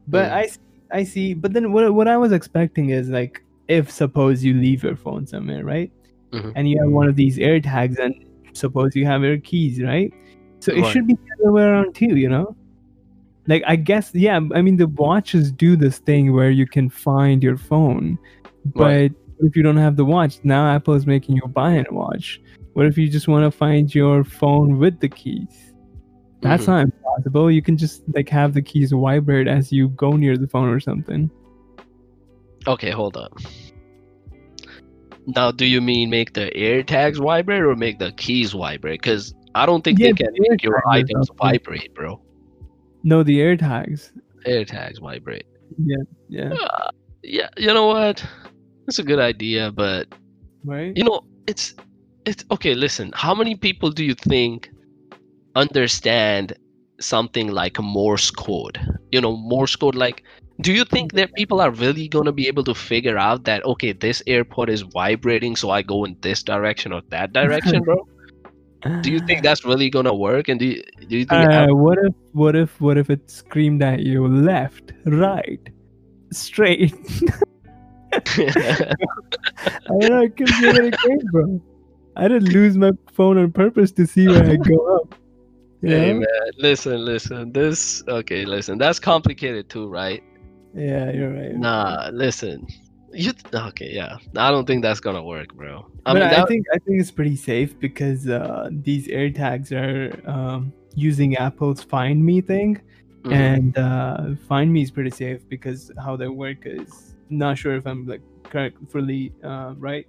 But 0.08 0.32
I 0.32 0.42
i 0.42 1.00
i 1.00 1.04
see 1.04 1.34
but 1.34 1.54
then 1.54 1.72
what, 1.72 1.94
what 1.94 2.08
i 2.08 2.18
was 2.18 2.32
expecting 2.32 2.90
is 2.90 3.10
like 3.10 3.44
if 3.68 3.90
suppose 3.90 4.44
you 4.44 4.54
leave 4.54 4.84
your 4.84 4.96
phone 4.96 5.26
somewhere 5.26 5.64
right? 5.64 5.92
Mhm. 6.34 6.52
and 6.56 6.68
you 6.70 6.80
have 6.82 6.92
one 6.92 7.08
of 7.08 7.16
these 7.16 7.38
air 7.40 7.60
tags 7.62 7.98
and 8.00 8.14
suppose 8.54 8.96
you 8.96 9.06
have 9.06 9.22
your 9.24 9.38
keys 9.38 9.82
right? 9.82 10.12
So 10.60 10.72
it 10.72 10.82
Right. 10.82 10.92
should 10.92 11.08
be 11.08 11.14
the 11.14 11.44
other 11.44 11.52
way 11.52 11.64
around 11.64 11.94
too 11.96 12.16
you 12.16 12.30
know? 12.30 12.56
Like 13.48 13.64
i 13.68 13.76
guess 13.76 14.12
yeah 14.14 14.40
i 14.56 14.62
mean 14.62 14.78
the 14.78 14.88
watches 14.88 15.52
do 15.52 15.76
this 15.76 16.00
thing 16.00 16.34
where 16.34 16.50
you 16.52 16.66
can 16.68 16.90
find 16.90 17.44
your 17.44 17.58
phone 17.58 18.18
but 18.76 18.84
Right. 18.84 19.12
if 19.40 19.56
you 19.58 19.64
don't 19.64 19.78
have 19.78 19.96
the 19.98 20.06
watch? 20.06 20.40
Now 20.44 20.68
apple 20.74 20.94
is 20.94 21.06
making 21.06 21.36
you 21.36 21.48
buy 21.48 21.74
a 21.74 21.86
watch. 21.92 22.40
What 22.74 22.86
if 22.86 22.98
you 22.98 23.08
just 23.10 23.28
want 23.28 23.44
to 23.46 23.52
find 23.52 23.94
your 23.94 24.24
phone 24.24 24.80
with 24.80 25.00
the 25.00 25.10
keys 25.10 25.73
that's 26.44 26.64
Mhm. 26.64 26.68
not 26.68 26.82
impossible 26.86 27.50
you 27.52 27.62
can 27.62 27.78
just 27.78 28.02
like 28.14 28.30
have 28.30 28.54
the 28.54 28.62
keys 28.62 28.92
vibrate 28.92 29.48
as 29.48 29.72
you 29.72 29.90
go 29.90 30.12
near 30.12 30.38
the 30.38 30.48
phone 30.48 30.70
or 30.70 30.80
something 30.80 31.30
Okay, 32.68 32.92
hold 32.92 33.18
on. 33.18 33.30
Now, 35.28 35.52
do 35.52 35.66
you 35.66 35.82
mean 35.82 36.10
make 36.10 36.34
the 36.34 36.54
air 36.56 36.84
tags 36.84 37.20
vibrate 37.20 37.62
or 37.62 37.76
make 37.76 38.00
the 38.00 38.12
keys 38.14 38.52
vibrate? 38.54 39.02
Because 39.02 39.34
I 39.56 39.66
don't 39.66 39.84
think 39.84 40.00
Yeah, 40.00 40.08
they 40.08 40.14
can 40.14 40.34
the 40.34 40.48
make 40.50 40.64
your 40.64 40.82
items 40.90 41.30
vibrate, 41.42 41.94
bro. 41.94 42.22
no 43.04 43.24
the 43.24 43.42
air 43.42 43.56
tags 43.58 44.12
Air 44.46 44.66
tags 44.66 45.00
vibrate. 45.00 45.46
yeah 45.78 46.50
Uh, 46.52 46.90
yeah, 47.24 47.48
you 47.58 47.68
know 47.74 47.88
what? 47.88 48.24
That's 48.86 49.00
a 49.00 49.04
good 49.04 49.20
idea, 49.20 49.72
but 49.72 50.08
right 50.66 50.96
you 50.96 51.04
know, 51.04 51.22
it's 51.48 51.74
it's 52.26 52.44
okay. 52.52 52.74
Listen, 52.76 53.12
how 53.16 53.34
many 53.34 53.56
people 53.56 53.92
do 53.92 54.04
you 54.04 54.14
think 54.16 54.70
understand 55.56 56.54
something 57.00 57.52
like 57.52 57.80
Morse 57.80 58.32
code? 58.32 58.80
You 59.12 59.22
know, 59.22 59.36
Morse 59.36 59.76
code. 59.76 59.96
Like, 59.96 60.24
do 60.62 60.74
you 60.74 60.86
think 60.86 61.14
that 61.14 61.34
people 61.34 61.62
are 61.62 61.72
really 61.72 62.08
gonna 62.08 62.32
be 62.32 62.48
able 62.48 62.64
to 62.66 62.76
figure 62.76 63.18
out 63.18 63.44
that 63.46 63.66
okay, 63.66 63.94
this 63.94 64.22
airport 64.28 64.70
is 64.70 64.82
vibrating, 64.82 65.56
so 65.56 65.70
I 65.70 65.82
go 65.82 66.06
in 66.06 66.18
this 66.22 66.44
direction 66.44 66.94
or 66.94 67.02
that 67.10 67.34
direction, 67.34 67.82
bro? 67.84 67.98
do 69.02 69.12
you 69.12 69.20
think 69.20 69.44
that's 69.44 69.64
really 69.64 69.90
gonna 69.90 70.14
work? 70.14 70.50
And 70.50 70.60
do 70.60 70.66
you, 70.66 70.84
do 71.08 71.18
you 71.18 71.26
think? 71.26 71.52
uh, 71.52 71.68
what 71.68 71.98
if 72.00 72.14
what 72.34 72.56
if 72.56 72.82
what 72.82 72.98
if 72.98 73.10
it 73.10 73.30
screamed 73.32 73.82
at 73.82 74.00
you 74.00 74.28
left 74.28 74.92
right 75.06 75.62
straight 76.32 76.94
I 78.14 78.20
don't 79.90 80.10
know, 80.10 80.22
it 80.22 80.38
could 80.38 80.48
be 80.48 80.68
really 80.68 80.92
great, 80.92 81.26
bro. 81.32 81.62
I 82.16 82.28
didn't 82.28 82.54
lose 82.54 82.78
my 82.78 82.92
phone 83.12 83.40
on 83.40 83.52
purpose 83.52 83.92
to 83.94 84.06
see 84.06 84.28
where 84.28 84.52
I 84.52 84.56
go 84.56 84.98
up. 84.98 85.16
You 85.84 85.90
hey 85.90 86.14
man, 86.14 86.26
listen, 86.58 87.04
listen. 87.04 87.52
This 87.52 88.02
okay, 88.08 88.46
listen. 88.46 88.78
That's 88.78 89.00
complicated 89.00 89.68
too, 89.68 89.90
right? 89.90 90.24
Yeah, 90.74 91.12
you're 91.12 91.34
right. 91.34 91.54
Nah, 91.54 92.10
listen. 92.14 92.66
You 93.12 93.34
okay? 93.54 93.92
Yeah, 93.92 94.16
I 94.38 94.50
don't 94.50 94.66
think 94.66 94.82
that's 94.82 95.02
gonna 95.02 95.22
work, 95.22 95.54
bro. 95.54 95.86
I 96.06 96.14
but 96.14 96.22
mean, 96.22 96.34
I 96.34 96.46
think 96.46 96.66
I 96.74 96.80
think 96.80 97.02
it's 97.02 97.12
pretty 97.12 97.36
safe 97.36 97.78
because 97.80 98.30
uh, 98.30 98.70
these 98.72 99.10
AirTags 99.10 99.74
are 99.74 100.18
um, 100.30 100.72
using 100.96 101.36
Apple's 101.36 101.84
Find 101.84 102.24
Me 102.24 102.40
thing, 102.40 102.80
Mhm. 103.26 103.34
and 103.34 103.78
uh, 103.78 104.36
Find 104.48 104.72
Me 104.72 104.84
is 104.84 104.90
pretty 104.90 105.12
safe 105.12 105.42
because 105.50 105.92
how 106.02 106.16
they 106.16 106.30
work 106.30 106.60
is 106.64 107.14
not 107.30 107.58
sure 107.58 107.76
if 107.76 107.86
I'm 107.86 108.08
like 108.08 108.22
correct 108.46 108.78
fully 108.90 109.34
uh, 109.44 109.74
right, 109.78 110.08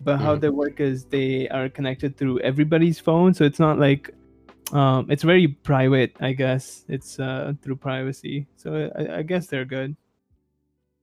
but 0.00 0.16
how 0.16 0.34
Mhm. 0.34 0.40
they 0.40 0.48
work 0.48 0.80
is 0.80 1.04
they 1.04 1.46
are 1.50 1.68
connected 1.68 2.16
through 2.16 2.40
everybody's 2.40 2.98
phone, 2.98 3.34
so 3.34 3.44
it's 3.44 3.60
not 3.60 3.78
like 3.78 4.10
um, 4.72 5.10
it's 5.10 5.22
very 5.22 5.48
private. 5.48 6.16
I 6.20 6.32
guess 6.32 6.84
it's 6.88 7.18
uh, 7.18 7.54
through 7.62 7.76
privacy, 7.76 8.46
so 8.56 8.90
I, 8.96 9.18
I 9.18 9.22
guess 9.22 9.46
they're 9.46 9.64
good. 9.64 9.96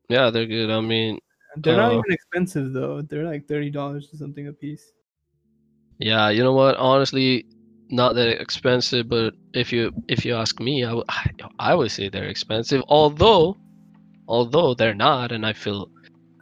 yeah, 0.09 0.29
they're 0.29 0.45
good. 0.45 0.69
I 0.69 0.81
mean, 0.81 1.19
They're 1.57 1.77
not 1.77 1.91
Uh, 1.91 1.99
even 1.99 2.11
expensive 2.11 2.73
though. 2.73 3.01
They're 3.01 3.25
like 3.25 3.47
thirty 3.47 3.69
dollars 3.69 4.13
or 4.13 4.17
something 4.17 4.47
a 4.47 4.53
piece. 4.53 4.93
Yeah, 5.99 6.29
you 6.29 6.43
know 6.43 6.53
what? 6.53 6.75
Honestly, 6.77 7.45
not 7.89 8.13
that 8.15 8.39
expensive, 8.41 9.09
but 9.09 9.33
if 9.53 9.71
you 9.71 9.91
if 10.07 10.25
you 10.25 10.35
ask 10.35 10.59
me, 10.59 10.83
I 10.83 10.93
would 10.93 11.05
I 11.59 11.75
would 11.75 11.91
say 11.91 12.09
they're 12.09 12.29
expensive. 12.29 12.83
Although, 12.87 13.57
although 14.27 14.73
they're 14.73 14.93
not, 14.95 15.31
and 15.31 15.45
I 15.45 15.53
feel, 15.53 15.89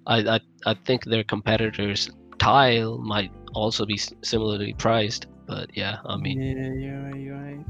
I 0.08 0.18
I, 0.36 0.40
I 0.66 0.74
think 0.86 1.06
their 1.06 1.24
competitors 1.24 2.10
Tile 2.40 2.98
might 2.98 3.32
also 3.54 3.86
be 3.86 3.98
similarly 3.98 4.74
priced. 4.74 5.28
But 5.46 5.70
yeah, 5.76 6.00
I 6.06 6.18
mean, 6.18 6.42
yeah, 6.42 6.74
you're 6.74 7.02
right. 7.04 7.20
You're 7.20 7.36
right. 7.38 7.66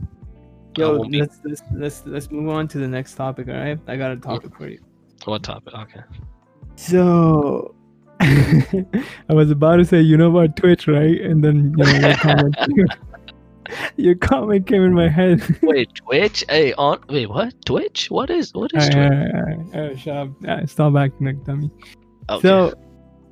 Yo, 0.77 0.97
let's, 0.97 1.39
let's 1.45 1.63
let's 1.73 2.05
let's 2.05 2.31
move 2.31 2.49
on 2.49 2.67
to 2.69 2.77
the 2.77 2.87
next 2.87 3.15
topic. 3.15 3.47
All 3.47 3.55
right, 3.55 3.79
I 3.87 3.95
got 3.95 4.11
a 4.11 4.17
topic 4.17 4.55
for 4.57 4.67
you. 4.67 4.79
what 5.23 5.43
topic? 5.43 5.73
Okay. 5.73 6.01
So, 6.75 7.73
I 8.19 8.85
was 9.29 9.51
about 9.51 9.77
to 9.77 9.85
say, 9.85 10.01
you 10.01 10.17
know 10.17 10.35
about 10.35 10.57
Twitch, 10.57 10.87
right? 10.87 11.19
And 11.21 11.43
then 11.43 11.73
you 11.77 11.85
know 11.85 12.07
your 12.07 12.17
comment, 12.17 12.55
your 13.95 14.15
comment 14.15 14.67
came 14.67 14.83
in 14.83 14.93
my 14.93 15.07
head. 15.07 15.41
Wait, 15.61 15.93
Twitch? 15.95 16.43
Hey, 16.49 16.73
on 16.73 16.99
wait, 17.09 17.29
what? 17.29 17.53
Twitch? 17.65 18.11
What 18.11 18.29
is 18.29 18.53
what 18.53 18.71
is 18.73 18.89
Twitch? 18.89 18.95
alright, 18.95 19.33
alright, 19.33 19.75
alright, 19.75 19.99
shut 19.99 20.17
up. 20.17 20.29
Uh, 20.45 20.65
stop 20.65 20.95
acting 20.95 21.27
like 21.27 21.43
dummy. 21.45 21.71
Okay. 22.29 22.41
So, 22.41 22.73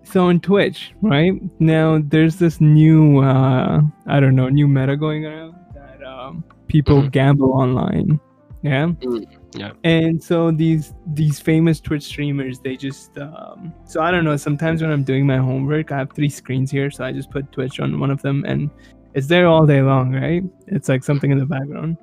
so 0.03 0.27
on 0.27 0.39
Twitch, 0.39 0.93
right 1.01 1.33
now, 1.59 1.99
there's 2.03 2.37
this 2.37 2.59
new, 2.61 3.19
uh, 3.21 3.81
I 4.07 4.19
don't 4.19 4.35
know, 4.35 4.49
new 4.49 4.67
meta 4.67 4.95
going 4.97 5.25
around 5.25 5.55
that 5.73 6.03
um, 6.03 6.43
people 6.67 7.01
Mhm. 7.03 7.11
gamble 7.11 7.51
online. 7.53 8.19
Yeah. 8.61 8.87
Mm, 9.01 9.25
yeah. 9.55 9.71
And 9.83 10.21
so 10.23 10.49
these 10.51 10.93
these 11.13 11.39
famous 11.39 11.79
Twitch 11.81 12.03
streamers, 12.03 12.59
they 12.59 12.77
just 12.77 13.17
um, 13.17 13.73
so 13.85 14.01
I 14.01 14.09
don't 14.11 14.23
know. 14.23 14.37
Sometimes 14.37 14.81
when 14.81 14.89
I'm 14.91 15.03
doing 15.03 15.25
my 15.25 15.37
homework, 15.37 15.91
I 15.91 15.97
have 15.97 16.11
three 16.11 16.29
screens 16.29 16.71
here, 16.71 16.89
so 16.89 17.03
I 17.03 17.11
just 17.11 17.29
put 17.29 17.51
Twitch 17.51 17.79
on 17.81 17.99
one 17.99 18.09
of 18.11 18.21
them, 18.21 18.45
and 18.47 18.69
it's 19.13 19.27
there 19.27 19.47
all 19.47 19.65
day 19.65 19.81
long, 19.81 20.13
right? 20.13 20.43
It's 20.67 20.87
like 20.87 21.03
something 21.03 21.29
in 21.31 21.39
the 21.39 21.45
background. 21.45 21.97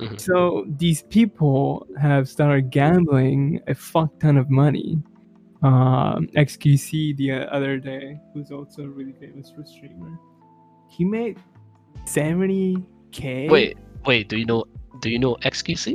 Mhm. 0.00 0.18
So 0.18 0.64
these 0.78 1.02
people 1.02 1.86
have 2.00 2.26
started 2.28 2.70
gambling 2.70 3.60
a 3.66 3.74
fuck 3.74 4.18
ton 4.20 4.36
of 4.38 4.48
money. 4.48 4.98
Um, 5.62 6.28
XQC 6.36 7.16
the 7.16 7.32
other 7.52 7.78
day, 7.78 8.20
who's 8.32 8.50
also 8.52 8.82
a 8.82 8.88
really 8.88 9.12
famous 9.18 9.52
streamer, 9.64 10.16
he 10.88 11.04
made 11.04 11.36
seventy 12.04 12.82
k. 13.10 13.48
wait, 13.48 13.76
wait. 14.06 14.28
Do 14.28 14.36
you 14.36 14.46
know? 14.46 14.64
Do 15.00 15.10
you 15.10 15.18
know 15.18 15.36
XQC? 15.42 15.94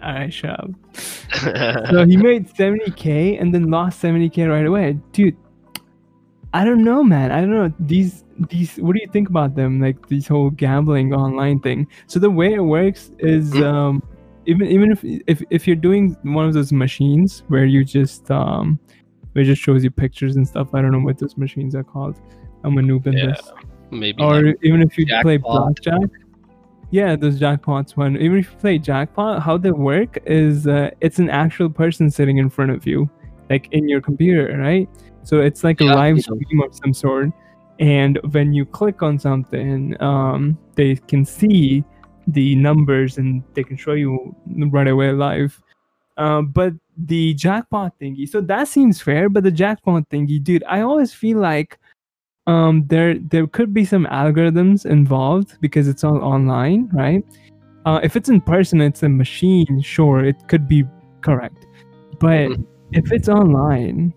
I 0.00 0.28
shut 0.28 0.50
up. 0.60 0.70
so 1.90 2.04
he 2.06 2.16
made 2.16 2.46
70k 2.48 3.40
and 3.40 3.52
then 3.52 3.70
lost 3.70 4.00
70k 4.02 4.48
right 4.48 4.66
away 4.66 4.98
dude 5.12 5.36
i 6.52 6.64
don't 6.64 6.84
know 6.84 7.02
man 7.02 7.32
i 7.32 7.40
don't 7.40 7.50
know 7.50 7.72
these 7.80 8.22
these 8.50 8.76
what 8.76 8.94
do 8.94 9.00
you 9.00 9.08
think 9.10 9.28
about 9.28 9.54
them 9.56 9.80
like 9.80 10.06
this 10.08 10.28
whole 10.28 10.50
gambling 10.50 11.12
online 11.14 11.58
thing 11.60 11.86
so 12.06 12.20
the 12.20 12.30
way 12.30 12.52
it 12.54 12.60
works 12.60 13.10
is 13.18 13.52
Mhm. 13.52 13.64
um 13.64 14.02
even 14.46 14.66
even 14.68 14.92
if 14.92 15.00
if, 15.04 15.42
if 15.50 15.66
you're 15.66 15.76
doing 15.76 16.16
one 16.22 16.46
of 16.46 16.54
those 16.54 16.72
machines 16.72 17.42
where 17.48 17.64
you 17.64 17.84
just 17.84 18.30
um 18.30 18.78
where 19.32 19.42
it 19.42 19.46
just 19.46 19.60
shows 19.62 19.84
you 19.84 19.90
pictures 19.90 20.36
and 20.36 20.46
stuff 20.46 20.68
i 20.74 20.80
don't 20.80 20.92
know 20.92 21.00
what 21.00 21.18
those 21.18 21.36
machines 21.36 21.74
are 21.74 21.84
called. 21.84 22.16
I'm 22.64 22.78
a 22.78 22.80
noob 22.80 23.06
in 23.06 23.12
Yeah, 23.12 23.26
this. 23.26 23.52
Maybe. 23.90 24.20
or 24.22 24.42
like- 24.42 24.56
even 24.62 24.82
if 24.82 24.98
you 24.98 25.06
play 25.22 25.36
blackjack. 25.36 26.08
Yeah 26.90 27.16
those 27.16 27.38
jackpots 27.38 27.96
one. 27.96 28.16
Even 28.16 28.38
if 28.38 28.50
you 28.50 28.56
play 28.58 28.78
jackpot 28.78 29.42
how 29.42 29.56
they 29.58 29.72
work 29.72 30.18
is 30.24 30.66
uh, 30.66 30.90
it's 31.00 31.18
an 31.18 31.28
actual 31.30 31.68
person 31.68 32.10
sitting 32.10 32.38
in 32.38 32.48
front 32.48 32.70
of 32.70 32.86
you 32.86 33.10
like 33.50 33.68
in 33.72 33.88
your 33.88 34.00
computer 34.00 34.56
right? 34.58 34.88
So 35.22 35.40
it's 35.40 35.62
like 35.64 35.80
a 35.80 35.84
live 35.84 36.16
know. 36.16 36.22
stream 36.22 36.62
of 36.62 36.74
some 36.74 36.94
sort. 36.94 37.30
And 37.78 38.18
when 38.30 38.52
you 38.54 38.64
click 38.64 39.02
on 39.02 39.18
something 39.18 40.00
um, 40.00 40.56
they 40.76 40.96
can 40.96 41.24
see 41.24 41.84
the 42.26 42.54
numbers 42.56 43.18
and 43.18 43.42
they 43.54 43.62
can 43.64 43.76
show 43.76 43.92
you 43.92 44.34
right 44.70 44.88
away 44.88 45.12
live. 45.12 45.62
Um, 46.16 46.48
but 46.48 46.72
the 46.96 47.34
jackpot 47.34 47.92
thingy 48.00 48.26
so 48.26 48.40
that 48.40 48.68
seems 48.68 49.02
fair 49.02 49.28
but 49.28 49.42
the 49.44 49.50
jackpot 49.50 50.08
thingy 50.08 50.42
dude 50.42 50.64
i 50.66 50.80
always 50.80 51.12
feel 51.12 51.36
like 51.38 51.78
um 52.46 52.86
there 52.86 53.18
there 53.18 53.46
could 53.46 53.74
be 53.74 53.84
some 53.84 54.06
algorithms 54.06 54.86
involved 54.86 55.58
because 55.60 55.88
it's 55.88 56.04
all 56.04 56.22
online 56.24 56.88
right? 56.94 57.22
Uh, 57.84 58.00
if 58.02 58.16
it's 58.16 58.30
in 58.30 58.40
person 58.40 58.80
it's 58.80 59.02
a 59.02 59.08
machine 59.10 59.82
sure 59.82 60.24
it 60.24 60.36
could 60.48 60.66
be 60.66 60.84
correct. 61.20 61.66
But 62.18 62.48
Mhm. 62.48 62.64
if 62.92 63.12
it's 63.12 63.28
online 63.28 64.14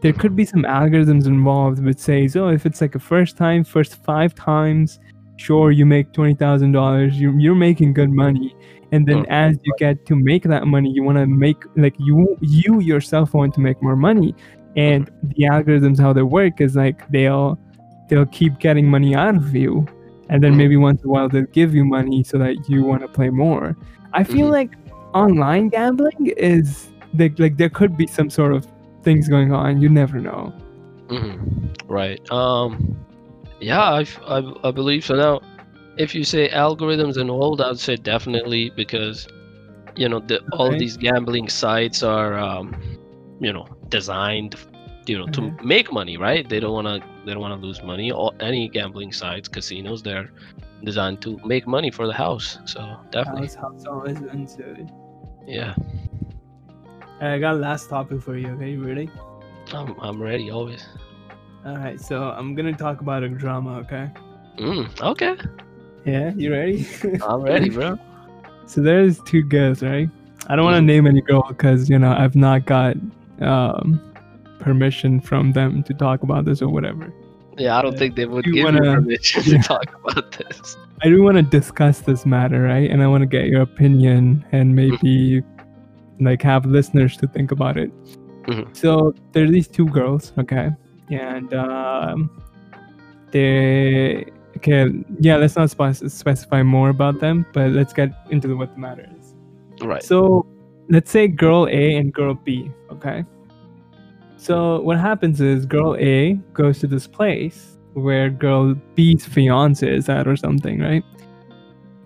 there 0.00 0.12
could 0.12 0.34
be 0.34 0.44
some 0.44 0.64
algorithms 0.64 1.26
involved 1.26 1.78
which 1.84 1.98
says 1.98 2.34
oh 2.34 2.48
if 2.48 2.66
it's 2.66 2.80
like 2.80 2.96
a 2.96 2.98
first 2.98 3.36
time 3.36 3.62
first 3.62 4.04
five 4.04 4.34
times 4.34 4.98
sure 5.36 5.70
you 5.70 5.84
make 5.86 6.12
$20000 6.12 7.12
you, 7.14 7.36
you're 7.38 7.54
making 7.54 7.92
good 7.92 8.10
money 8.10 8.54
and 8.92 9.06
then 9.06 9.18
Mhm. 9.24 9.26
as 9.28 9.58
you 9.64 9.72
get 9.78 10.06
to 10.06 10.14
make 10.16 10.42
that 10.44 10.66
money 10.66 10.90
you 10.90 11.02
want 11.02 11.18
to 11.18 11.26
make 11.26 11.56
like 11.76 11.94
you 11.98 12.36
you 12.40 12.80
yourself 12.80 13.34
want 13.34 13.52
to 13.54 13.60
make 13.60 13.80
more 13.82 13.96
money 13.96 14.34
and 14.76 15.10
the 15.22 15.44
algorithms 15.44 15.98
how 16.00 16.12
they 16.12 16.22
work 16.22 16.60
is 16.60 16.76
like 16.76 17.08
they'll 17.10 17.58
they'll 18.08 18.26
keep 18.26 18.58
getting 18.60 18.88
money 18.88 19.14
out 19.14 19.36
of 19.36 19.54
you 19.54 19.84
and 20.28 20.42
then 20.42 20.52
Mhm. 20.54 20.56
maybe 20.58 20.76
once 20.76 21.02
in 21.02 21.08
a 21.08 21.12
while 21.12 21.28
they'll 21.28 21.52
give 21.60 21.74
you 21.74 21.84
money 21.84 22.22
so 22.22 22.38
that 22.38 22.54
you 22.68 22.82
want 22.84 23.02
to 23.02 23.08
play 23.08 23.28
more 23.30 23.76
i 24.14 24.22
feel 24.24 24.48
Mhm. 24.48 24.52
like 24.58 24.70
online 25.14 25.68
gambling 25.68 26.32
is 26.36 26.88
like, 27.18 27.38
like 27.38 27.56
there 27.56 27.68
could 27.70 27.96
be 27.96 28.06
some 28.06 28.28
sort 28.30 28.52
of 28.52 28.66
things 29.02 29.28
going 29.28 29.52
on 29.52 29.80
you 29.82 29.88
never 29.88 30.18
know 30.20 30.52
Mhm. 31.08 31.68
Right. 31.88 32.20
Um. 32.32 32.96
Yeah, 33.60 33.82
I 33.82 34.04
I 34.64 34.70
believe 34.70 35.04
so. 35.04 35.14
Now, 35.16 35.40
if 35.96 36.14
you 36.14 36.24
say 36.24 36.48
algorithms 36.50 37.16
and 37.16 37.30
all, 37.30 37.60
I'd 37.62 37.78
say 37.78 37.96
definitely 37.96 38.70
because, 38.70 39.26
you 39.96 40.08
know, 40.08 40.20
the, 40.20 40.40
all 40.52 40.74
Okay. 40.74 40.76
these 40.76 40.96
gambling 40.96 41.48
sites 41.48 42.02
are, 42.02 42.38
um, 42.38 42.74
you 43.40 43.52
know, 43.52 43.66
designed, 43.88 44.54
you 45.06 45.18
know, 45.18 45.26
to 45.28 45.42
Mhm. 45.42 45.62
make 45.62 45.92
money, 45.92 46.16
right? 46.16 46.48
They 46.48 46.60
don't 46.60 46.72
want 46.74 46.86
to, 46.86 47.08
they 47.24 47.32
don't 47.32 47.40
want 47.42 47.60
to 47.60 47.66
lose 47.66 47.82
money. 47.82 48.10
Or 48.10 48.32
any 48.40 48.68
gambling 48.68 49.12
sites, 49.12 49.48
casinos, 49.48 50.02
they're 50.02 50.30
designed 50.84 51.20
to 51.22 51.38
make 51.44 51.66
money 51.66 51.90
for 51.90 52.06
the 52.06 52.12
house. 52.14 52.58
So 52.66 52.96
definitely, 53.10 53.48
House, 53.48 53.54
house 53.54 53.84
always 53.86 54.20
wins, 54.20 54.56
yeah. 55.46 55.74
i 57.20 57.38
got 57.38 57.56
last 57.58 57.88
topic 57.88 58.20
for 58.22 58.36
you 58.36 58.48
okay 58.50 58.70
you 58.72 58.82
ready 58.84 59.10
I'm, 59.72 59.94
I'm 60.00 60.20
ready 60.22 60.50
always. 60.50 60.86
All 61.64 61.76
right 61.76 62.00
so 62.00 62.22
i'm 62.38 62.54
gonna 62.54 62.72
talk 62.72 63.00
about 63.00 63.22
a 63.22 63.28
drama 63.28 63.78
okay 63.78 64.10
Mm, 64.58 64.88
okay, 65.02 65.36
yeah 66.06 66.32
you 66.34 66.50
ready 66.50 66.86
I'm 67.28 67.42
ready, 67.42 67.68
bro. 67.68 67.98
So 68.64 68.80
there's 68.80 69.20
two 69.24 69.42
girls, 69.42 69.82
right? 69.82 70.08
I 70.46 70.56
don't 70.56 70.64
want 70.64 70.76
to 70.76 70.80
Mhm. 70.80 70.86
name 70.86 71.06
any 71.06 71.20
girl 71.20 71.44
because 71.46 71.90
you 71.90 71.98
know 71.98 72.12
I've 72.12 72.34
not 72.34 72.64
got 72.64 72.96
um, 73.42 74.00
permission 74.58 75.20
from 75.20 75.52
them 75.52 75.82
to 75.82 75.92
talk 75.92 76.22
about 76.22 76.46
this 76.46 76.62
or 76.62 76.70
whatever. 76.70 77.12
Yeah, 77.58 77.76
I 77.78 77.82
don't 77.82 77.94
Uh, 77.96 77.98
think 77.98 78.16
they 78.16 78.24
would 78.24 78.46
give 78.46 78.64
wanna- 78.64 78.82
you 78.82 78.94
permission 78.94 79.42
Yeah. 79.44 79.60
to 79.60 79.68
talk 79.68 79.94
about 80.02 80.32
this. 80.32 80.78
I 81.02 81.10
do 81.10 81.22
want 81.22 81.36
to 81.36 81.42
discuss 81.42 82.00
this 82.00 82.24
matter, 82.24 82.62
right? 82.62 82.90
And 82.90 83.02
I 83.02 83.06
want 83.08 83.20
to 83.20 83.26
get 83.26 83.48
your 83.48 83.60
opinion 83.60 84.42
and 84.52 84.74
maybe 84.74 85.42
like 86.18 86.40
have 86.40 86.64
listeners 86.64 87.18
to 87.18 87.26
think 87.26 87.52
about 87.52 87.76
it. 87.76 87.90
Mhm. 88.46 88.74
So 88.74 89.12
there 89.32 89.44
are 89.44 89.50
these 89.50 89.68
two 89.68 89.84
girls, 89.90 90.32
okay, 90.38 90.70
and 91.10 91.52
um, 91.54 92.30
they 93.30 94.26
okay, 94.56 94.86
yeah. 95.20 95.36
Let's 95.36 95.56
not 95.56 95.70
spec- 95.70 96.10
specify 96.10 96.62
more 96.62 96.88
about 96.88 97.20
them, 97.20 97.46
but 97.52 97.70
let's 97.70 97.92
get 97.92 98.10
into 98.30 98.56
what 98.56 98.74
the 98.74 98.80
matter 98.80 99.08
is. 99.18 99.34
Right. 99.80 100.02
So 100.02 100.46
let's 100.88 101.10
say 101.10 101.28
girl 101.28 101.66
A 101.70 101.96
and 101.96 102.12
girl 102.12 102.34
B, 102.34 102.70
okay? 102.90 103.24
So 104.36 104.80
what 104.82 104.98
happens 104.98 105.40
is 105.40 105.66
girl 105.66 105.96
A 105.96 106.34
goes 106.52 106.78
to 106.80 106.86
this 106.86 107.06
place 107.06 107.78
where 107.94 108.30
girl 108.30 108.74
B's 108.94 109.24
fiance 109.24 109.88
is 109.88 110.08
at 110.08 110.28
or 110.28 110.36
something, 110.36 110.80
right? 110.80 111.02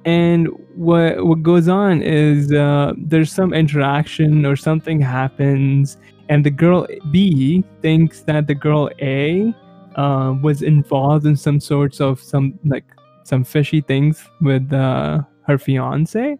And 0.04 0.48
what 0.74 1.26
what 1.26 1.42
goes 1.42 1.68
on 1.68 2.00
is 2.02 2.52
uh, 2.52 2.94
there's 2.96 3.30
some 3.30 3.52
interaction 3.52 4.46
or 4.46 4.56
something 4.56 5.00
happens, 5.00 5.98
and 6.30 6.46
the 6.46 6.50
girl 6.50 6.86
B 7.10 7.62
thinks 7.82 8.20
that 8.22 8.46
the 8.46 8.54
girl 8.54 8.88
A 9.00 9.52
uh, 9.96 10.34
was 10.40 10.62
involved 10.62 11.26
in 11.26 11.36
some 11.36 11.58
sorts 11.60 12.00
of 12.00 12.20
some 12.22 12.58
like 12.64 12.84
some 13.24 13.44
fishy 13.44 13.80
things 13.80 14.24
with 14.40 14.72
uh, 14.72 15.20
her 15.46 15.58
fiance, 15.58 16.38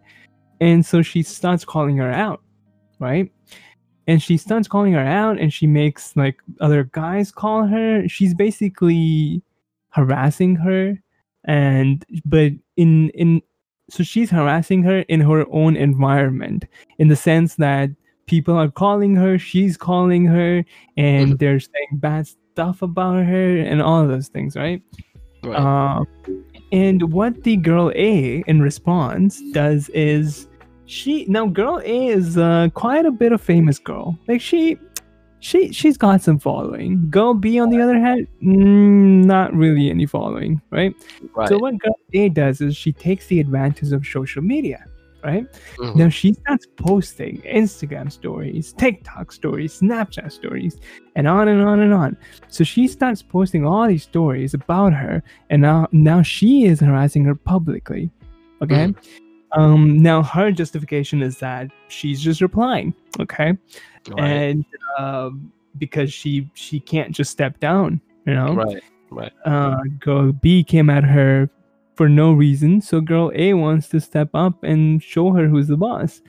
and 0.61 0.85
so 0.85 1.01
she 1.01 1.21
starts 1.21 1.65
calling 1.65 1.97
her 1.97 2.09
out, 2.09 2.41
right? 2.99 3.29
And 4.07 4.23
she 4.23 4.37
starts 4.37 4.67
calling 4.67 4.93
her 4.93 5.05
out, 5.05 5.37
and 5.37 5.53
she 5.53 5.67
makes 5.67 6.15
like 6.15 6.39
other 6.61 6.85
guys 6.85 7.29
call 7.29 7.67
her. 7.67 8.07
She's 8.07 8.33
basically 8.33 9.43
harassing 9.89 10.55
her, 10.55 10.97
and 11.43 12.05
but 12.23 12.53
in 12.77 13.09
in 13.09 13.41
so 13.89 14.03
she's 14.03 14.31
harassing 14.31 14.83
her 14.83 14.99
in 15.09 15.19
her 15.19 15.45
own 15.51 15.75
environment 15.75 16.63
in 16.97 17.09
the 17.09 17.15
sense 17.17 17.55
that 17.55 17.89
people 18.31 18.55
are 18.57 18.71
calling 18.71 19.13
her, 19.13 19.37
she's 19.37 19.75
calling 19.75 20.23
her, 20.25 20.63
and 20.95 21.33
Mhm. 21.33 21.37
they're 21.39 21.59
saying 21.59 21.93
bad 22.07 22.25
stuff 22.27 22.81
about 22.81 23.25
her 23.25 23.57
and 23.57 23.81
all 23.81 24.07
those 24.07 24.29
things, 24.29 24.55
right? 24.55 24.81
Right. 25.43 25.59
Um, 25.59 26.07
and 26.71 27.11
what 27.11 27.43
the 27.43 27.57
girl 27.57 27.91
A 27.93 28.41
in 28.47 28.61
response 28.61 29.41
does 29.51 29.89
is 29.89 30.47
she 30.85 31.25
now 31.27 31.45
girl 31.47 31.81
A 31.83 32.07
is 32.07 32.37
uh, 32.37 32.69
quite 32.73 33.05
a 33.05 33.11
bit 33.11 33.33
of 33.33 33.41
famous 33.41 33.77
girl. 33.79 34.17
Like 34.29 34.39
she 34.39 34.77
she 35.39 35.73
she's 35.73 35.97
got 35.97 36.21
some 36.21 36.39
following. 36.39 37.09
Girl 37.09 37.33
B 37.33 37.59
on 37.59 37.69
the 37.69 37.81
other 37.81 37.99
hand, 37.99 38.27
mm, 38.41 39.25
not 39.25 39.53
really 39.53 39.89
any 39.89 40.05
following, 40.05 40.61
right? 40.69 40.93
right. 41.35 41.49
So 41.49 41.57
what 41.57 41.77
girl 41.79 41.97
A 42.13 42.29
does 42.29 42.61
is 42.61 42.77
she 42.77 42.93
takes 42.93 43.27
the 43.27 43.39
advantage 43.41 43.91
of 43.91 44.05
social 44.05 44.43
media, 44.43 44.85
right? 45.23 45.45
Mhm. 45.77 45.95
Now 45.95 46.09
she 46.09 46.33
starts 46.33 46.67
posting 46.77 47.41
Instagram 47.41 48.11
stories, 48.11 48.73
TikTok 48.73 49.31
stories, 49.31 49.79
Snapchat 49.79 50.31
stories, 50.31 50.77
and 51.15 51.27
on 51.27 51.47
and 51.47 51.61
on 51.61 51.79
and 51.79 51.93
on. 51.93 52.17
So 52.47 52.63
she 52.63 52.87
starts 52.87 53.21
posting 53.21 53.65
all 53.65 53.87
these 53.87 54.03
stories 54.03 54.53
about 54.53 54.93
her, 54.93 55.23
and 55.49 55.61
now 55.61 55.87
now 55.91 56.21
she 56.21 56.65
is 56.65 56.79
harassing 56.79 57.23
her 57.25 57.35
publicly. 57.35 58.09
Okay. 58.61 58.93
Um. 59.53 60.01
Now 60.01 60.23
her 60.23 60.51
justification 60.51 61.21
is 61.21 61.37
that 61.39 61.71
she's 61.89 62.21
just 62.21 62.41
replying. 62.41 62.93
Okay. 63.19 63.57
right. 64.09 64.19
And 64.19 64.65
um, 64.97 65.51
because 65.77 66.11
she 66.13 66.49
she 66.53 66.79
can't 66.79 67.11
just 67.11 67.31
step 67.31 67.59
down. 67.59 68.01
You 68.25 68.35
know 68.35 68.53
right. 68.53 68.83
Right. 69.09 69.33
uh, 69.45 69.81
girl 69.99 70.31
B 70.31 70.63
came 70.63 70.89
at 70.89 71.03
her 71.03 71.49
for 72.01 72.09
no 72.09 72.31
reason. 72.33 72.81
So 72.81 72.99
girl 72.99 73.31
A 73.35 73.53
wants 73.53 73.87
to 73.89 73.99
step 73.99 74.29
up 74.33 74.63
and 74.63 75.03
show 75.03 75.31
her 75.33 75.47
who's 75.47 75.67
the 75.67 75.77
boss. 75.77 76.23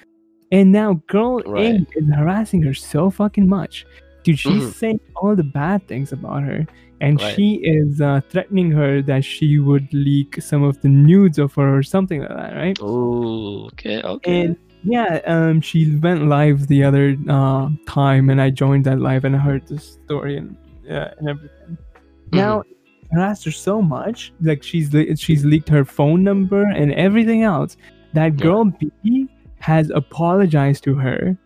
And 0.51 0.71
now 0.71 1.01
girl 1.07 1.41
Right. 1.47 1.81
A 1.81 1.99
is 1.99 2.05
harassing 2.15 2.61
her 2.65 2.75
so 2.75 3.09
fucking 3.09 3.49
much. 3.49 3.87
Dude, 4.23 4.39
she's 4.39 4.65
Mhm. 4.65 4.73
saying 4.75 5.01
all 5.17 5.35
the 5.35 5.43
bad 5.61 5.89
things 5.89 6.13
about 6.13 6.43
her. 6.43 6.67
And 7.01 7.19
Right. 7.19 7.35
she 7.35 7.55
is 7.65 8.03
uh, 8.03 8.21
threatening 8.29 8.71
her 8.73 9.01
that 9.01 9.25
she 9.25 9.59
would 9.59 9.89
leak 9.95 10.43
some 10.43 10.63
of 10.63 10.79
the 10.83 10.91
nudes 10.91 11.39
of 11.39 11.55
her 11.55 11.75
or 11.79 11.83
something 11.83 12.21
like 12.21 12.29
that, 12.29 12.55
right? 12.55 12.79
Oh, 12.83 13.65
okay. 13.73 14.03
Okay. 14.03 14.41
And 14.43 14.57
yeah, 14.85 15.21
um, 15.27 15.63
she 15.63 15.97
went 15.97 16.29
live 16.29 16.67
the 16.67 16.85
other 16.85 17.17
uh, 17.31 17.71
time, 17.87 18.29
and 18.29 18.43
I 18.43 18.51
joined 18.51 18.85
that 18.85 19.01
live 19.01 19.25
and 19.25 19.35
I 19.35 19.39
heard 19.39 19.67
the 19.69 19.79
story 19.79 20.37
and 20.37 20.55
uh, 20.91 21.09
and 21.17 21.29
everything. 21.31 21.79
Mm-hmm. 21.79 22.37
Now, 22.37 22.63
harassed 23.13 23.45
her 23.45 23.51
so 23.51 23.83
much, 23.83 24.33
like 24.41 24.63
she's 24.63 24.95
she's 25.17 25.45
leaked 25.45 25.69
her 25.69 25.85
phone 25.85 26.25
number 26.25 26.65
and 26.65 26.93
everything 26.95 27.43
else. 27.43 27.77
That 28.15 28.39
Yeah. 28.39 28.45
girl 28.45 28.65
B 28.65 29.29
has 29.61 29.91
apologized 29.91 30.85
to 30.85 30.95
her, 30.95 31.37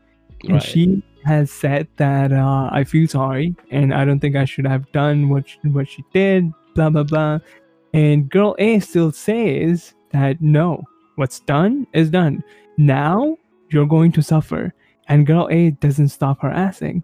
and 0.44 0.52
right. 0.52 0.62
she 0.62 1.02
has 1.24 1.50
said 1.50 1.88
that 1.96 2.33
uh, 2.33 2.68
I 2.72 2.85
feel 2.85 3.09
sorry, 3.09 3.55
and 3.70 3.92
I 3.92 4.05
don't 4.05 4.20
think 4.20 4.37
I 4.37 4.44
should 4.44 4.66
have 4.66 4.90
done 4.92 5.29
what 5.29 5.48
she, 5.48 5.59
what 5.68 5.88
she 5.88 6.05
did. 6.12 6.50
Blah 6.74 6.90
blah 6.90 7.05
blah. 7.05 7.38
And 7.94 8.29
girl 8.29 8.55
A 8.59 8.79
still 8.81 9.11
says 9.12 9.94
that 10.12 10.40
no, 10.40 10.83
what's 11.16 11.40
done 11.40 11.87
is 11.94 12.11
done. 12.11 12.44
Now 12.79 13.37
you're 13.70 13.87
going 13.87 14.12
to 14.12 14.22
suffer. 14.22 14.72
And 15.09 15.26
girl 15.26 15.48
A 15.50 15.70
doesn't 15.70 16.09
stop 16.09 16.42
her 16.42 16.50
assing. 16.50 17.02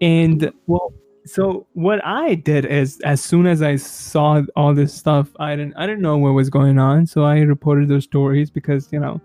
And 0.00 0.50
well, 0.66 0.92
so 1.28 1.66
what 1.74 2.04
I 2.04 2.34
did 2.34 2.64
is 2.64 3.00
as 3.00 3.20
soon 3.22 3.46
as 3.46 3.62
I 3.62 3.76
saw 3.76 4.42
all 4.56 4.74
this 4.74 4.94
stuff, 4.94 5.28
I 5.38 5.56
didn't 5.56 5.74
I 5.76 5.86
didn't 5.86 6.02
know 6.02 6.16
what 6.18 6.32
was 6.32 6.50
going 6.50 6.78
on. 6.78 7.06
So 7.06 7.24
I 7.24 7.40
reported 7.40 7.88
those 7.88 8.04
stories 8.04 8.50
because, 8.50 8.92
you 8.92 9.00
know, 9.00 9.20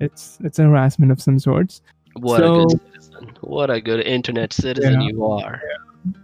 it's 0.00 0.38
it's 0.42 0.58
a 0.58 0.62
harassment 0.64 1.12
of 1.12 1.20
some 1.20 1.38
sorts. 1.38 1.82
what 2.14 2.42
a 2.42 2.48
good 2.48 2.80
citizen. 2.92 3.32
What 3.40 3.70
a 3.70 3.80
good 3.80 4.00
internet 4.00 4.52
citizen 4.52 5.00
Yeah. 5.00 5.08
you 5.08 5.26
are. 5.26 5.60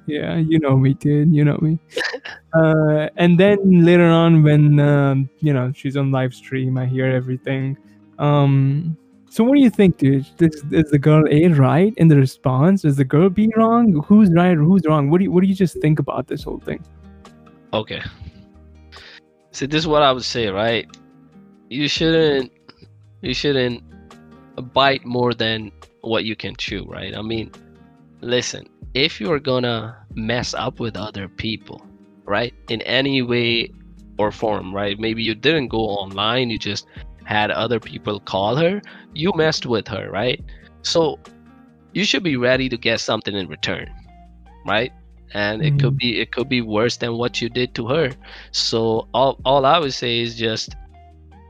Yeah, 0.06 0.36
you 0.36 0.58
know 0.58 0.76
me, 0.76 0.94
dude. 0.94 1.34
You 1.34 1.44
know 1.44 1.58
me. 1.60 1.78
uh, 2.54 3.08
and 3.16 3.38
then 3.38 3.84
later 3.84 4.08
on, 4.08 4.42
when 4.42 4.80
um, 4.80 5.28
you 5.40 5.52
know 5.52 5.72
she's 5.74 5.96
on 5.96 6.10
live 6.10 6.32
stream, 6.32 6.78
I 6.78 6.86
hear 6.86 7.06
everything. 7.06 7.76
Um, 8.18 8.96
so 9.28 9.44
what 9.44 9.56
do 9.56 9.60
you 9.60 9.70
think, 9.70 9.98
dude? 9.98 10.26
Is, 10.40 10.90
the 10.90 10.98
girl 10.98 11.24
A 11.30 11.48
right 11.48 11.92
in 11.96 12.08
the 12.08 12.16
response? 12.16 12.84
Is 12.84 12.96
the 12.96 13.04
girl 13.04 13.28
B 13.28 13.52
wrong? 13.56 14.04
Who's 14.06 14.30
right 14.32 14.56
or 14.56 14.62
who's 14.62 14.82
wrong? 14.86 15.10
What 15.10 15.18
do 15.18 15.24
you 15.24 15.32
What 15.32 15.42
do 15.42 15.48
you 15.48 15.54
just 15.54 15.80
think 15.80 15.98
about 15.98 16.28
this 16.28 16.44
whole 16.44 16.60
thing? 16.60 16.84
Okay. 17.72 18.02
See, 19.52 19.66
this 19.66 19.80
is 19.80 19.86
what 19.86 20.02
I 20.02 20.12
would 20.12 20.24
say, 20.24 20.48
right? 20.48 20.86
You 21.68 21.88
shouldn't, 21.88 22.52
you 23.22 23.34
shouldn't 23.34 23.82
bite 24.72 25.04
more 25.04 25.34
than 25.34 25.72
what 26.02 26.24
you 26.24 26.36
can 26.36 26.54
chew, 26.56 26.84
right? 26.84 27.14
I 27.16 27.22
mean, 27.22 27.50
listen, 28.20 28.68
if 28.94 29.20
you're 29.20 29.40
gonna 29.40 29.96
mess 30.14 30.54
up 30.54 30.78
with 30.78 30.96
other 30.96 31.28
people, 31.28 31.82
right, 32.24 32.54
in 32.68 32.80
any 32.82 33.22
way 33.22 33.70
or 34.18 34.30
form, 34.30 34.74
right? 34.74 34.98
Maybe 34.98 35.22
you 35.22 35.34
didn't 35.34 35.68
go 35.68 35.80
online, 35.80 36.50
you 36.50 36.58
just 36.58 36.86
had 37.26 37.50
other 37.50 37.80
people 37.80 38.20
call 38.20 38.56
her, 38.56 38.80
you 39.12 39.32
messed 39.36 39.66
with 39.66 39.86
her, 39.88 40.08
right? 40.10 40.42
So 40.82 41.18
you 41.92 42.04
should 42.04 42.22
be 42.22 42.36
ready 42.36 42.68
to 42.68 42.76
get 42.76 43.00
something 43.00 43.34
in 43.34 43.48
return, 43.48 43.90
right? 44.66 44.92
And 45.34 45.60
it 45.60 45.78
could 45.80 45.96
be 45.98 46.20
it 46.20 46.30
could 46.30 46.48
be 46.48 46.62
worse 46.62 46.96
than 46.96 47.18
what 47.18 47.42
you 47.42 47.48
did 47.48 47.74
to 47.74 47.86
her. 47.88 48.12
So 48.52 49.08
all 49.12 49.38
all 49.44 49.66
I 49.66 49.78
would 49.78 49.92
say 49.92 50.20
is 50.20 50.36
just 50.36 50.76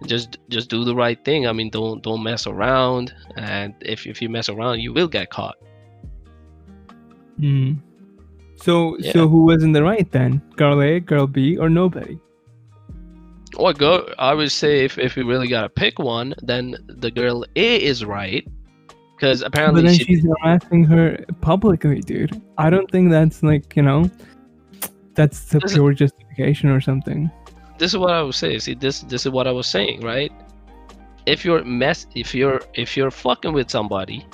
just 0.06 0.38
just 0.48 0.70
do 0.70 0.82
the 0.84 0.94
right 0.94 1.22
thing. 1.24 1.46
I 1.46 1.52
mean, 1.52 1.70
don't 1.70 2.02
don't 2.02 2.22
mess 2.22 2.46
around, 2.46 3.14
and 3.36 3.74
if 3.82 4.06
if 4.06 4.22
you 4.22 4.28
mess 4.30 4.48
around, 4.48 4.80
you 4.80 4.92
will 4.94 5.08
get 5.08 5.30
caught. 5.30 5.56
Hmm. 7.38 7.74
So 8.56 8.96
Yeah. 8.98 9.12
so 9.12 9.28
who 9.28 9.44
was 9.44 9.62
in 9.62 9.72
the 9.72 9.82
right 9.82 10.10
then? 10.10 10.40
Girl 10.56 10.80
A, 10.80 11.00
girl 11.00 11.26
B, 11.26 11.58
or 11.58 11.68
nobody? 11.68 12.18
Or 13.56 13.72
go. 13.72 14.08
I 14.18 14.34
would 14.34 14.52
say 14.52 14.84
if 14.84 14.98
if 14.98 15.16
you 15.16 15.26
really 15.26 15.48
gotta 15.48 15.68
pick 15.68 15.98
one, 15.98 16.34
then 16.42 16.76
the 16.88 17.10
girl 17.10 17.44
A 17.56 17.76
is 17.82 18.04
right, 18.04 18.46
because 19.16 19.40
But 19.40 19.48
apparently 19.48 19.82
then 19.82 19.94
she 19.94 20.04
she's 20.04 20.24
harassing 20.24 20.84
her 20.84 21.24
publicly, 21.40 22.00
dude. 22.00 22.40
I 22.58 22.68
don't 22.70 22.90
think 22.90 23.10
that's 23.10 23.42
like 23.42 23.74
you 23.76 23.82
know, 23.82 24.10
that's 25.14 25.38
the 25.50 25.58
This 25.60 25.72
is- 25.72 25.76
pure 25.78 25.92
justification 25.94 26.68
or 26.70 26.80
something. 26.80 27.30
this 27.78 27.92
is 27.92 27.98
what 27.98 28.12
I 28.12 28.22
would 28.22 28.34
say. 28.34 28.58
See, 28.58 28.74
this 28.74 29.00
this 29.12 29.24
is 29.26 29.32
what 29.32 29.46
I 29.46 29.52
was 29.52 29.66
saying, 29.66 30.00
right? 30.02 30.32
If 31.26 31.44
you're 31.44 31.64
mess, 31.64 32.06
if 32.14 32.34
you're 32.34 32.60
if 32.74 32.96
you're 32.96 33.10
fucking 33.10 33.52
with 33.52 33.70
somebody, 33.70 34.26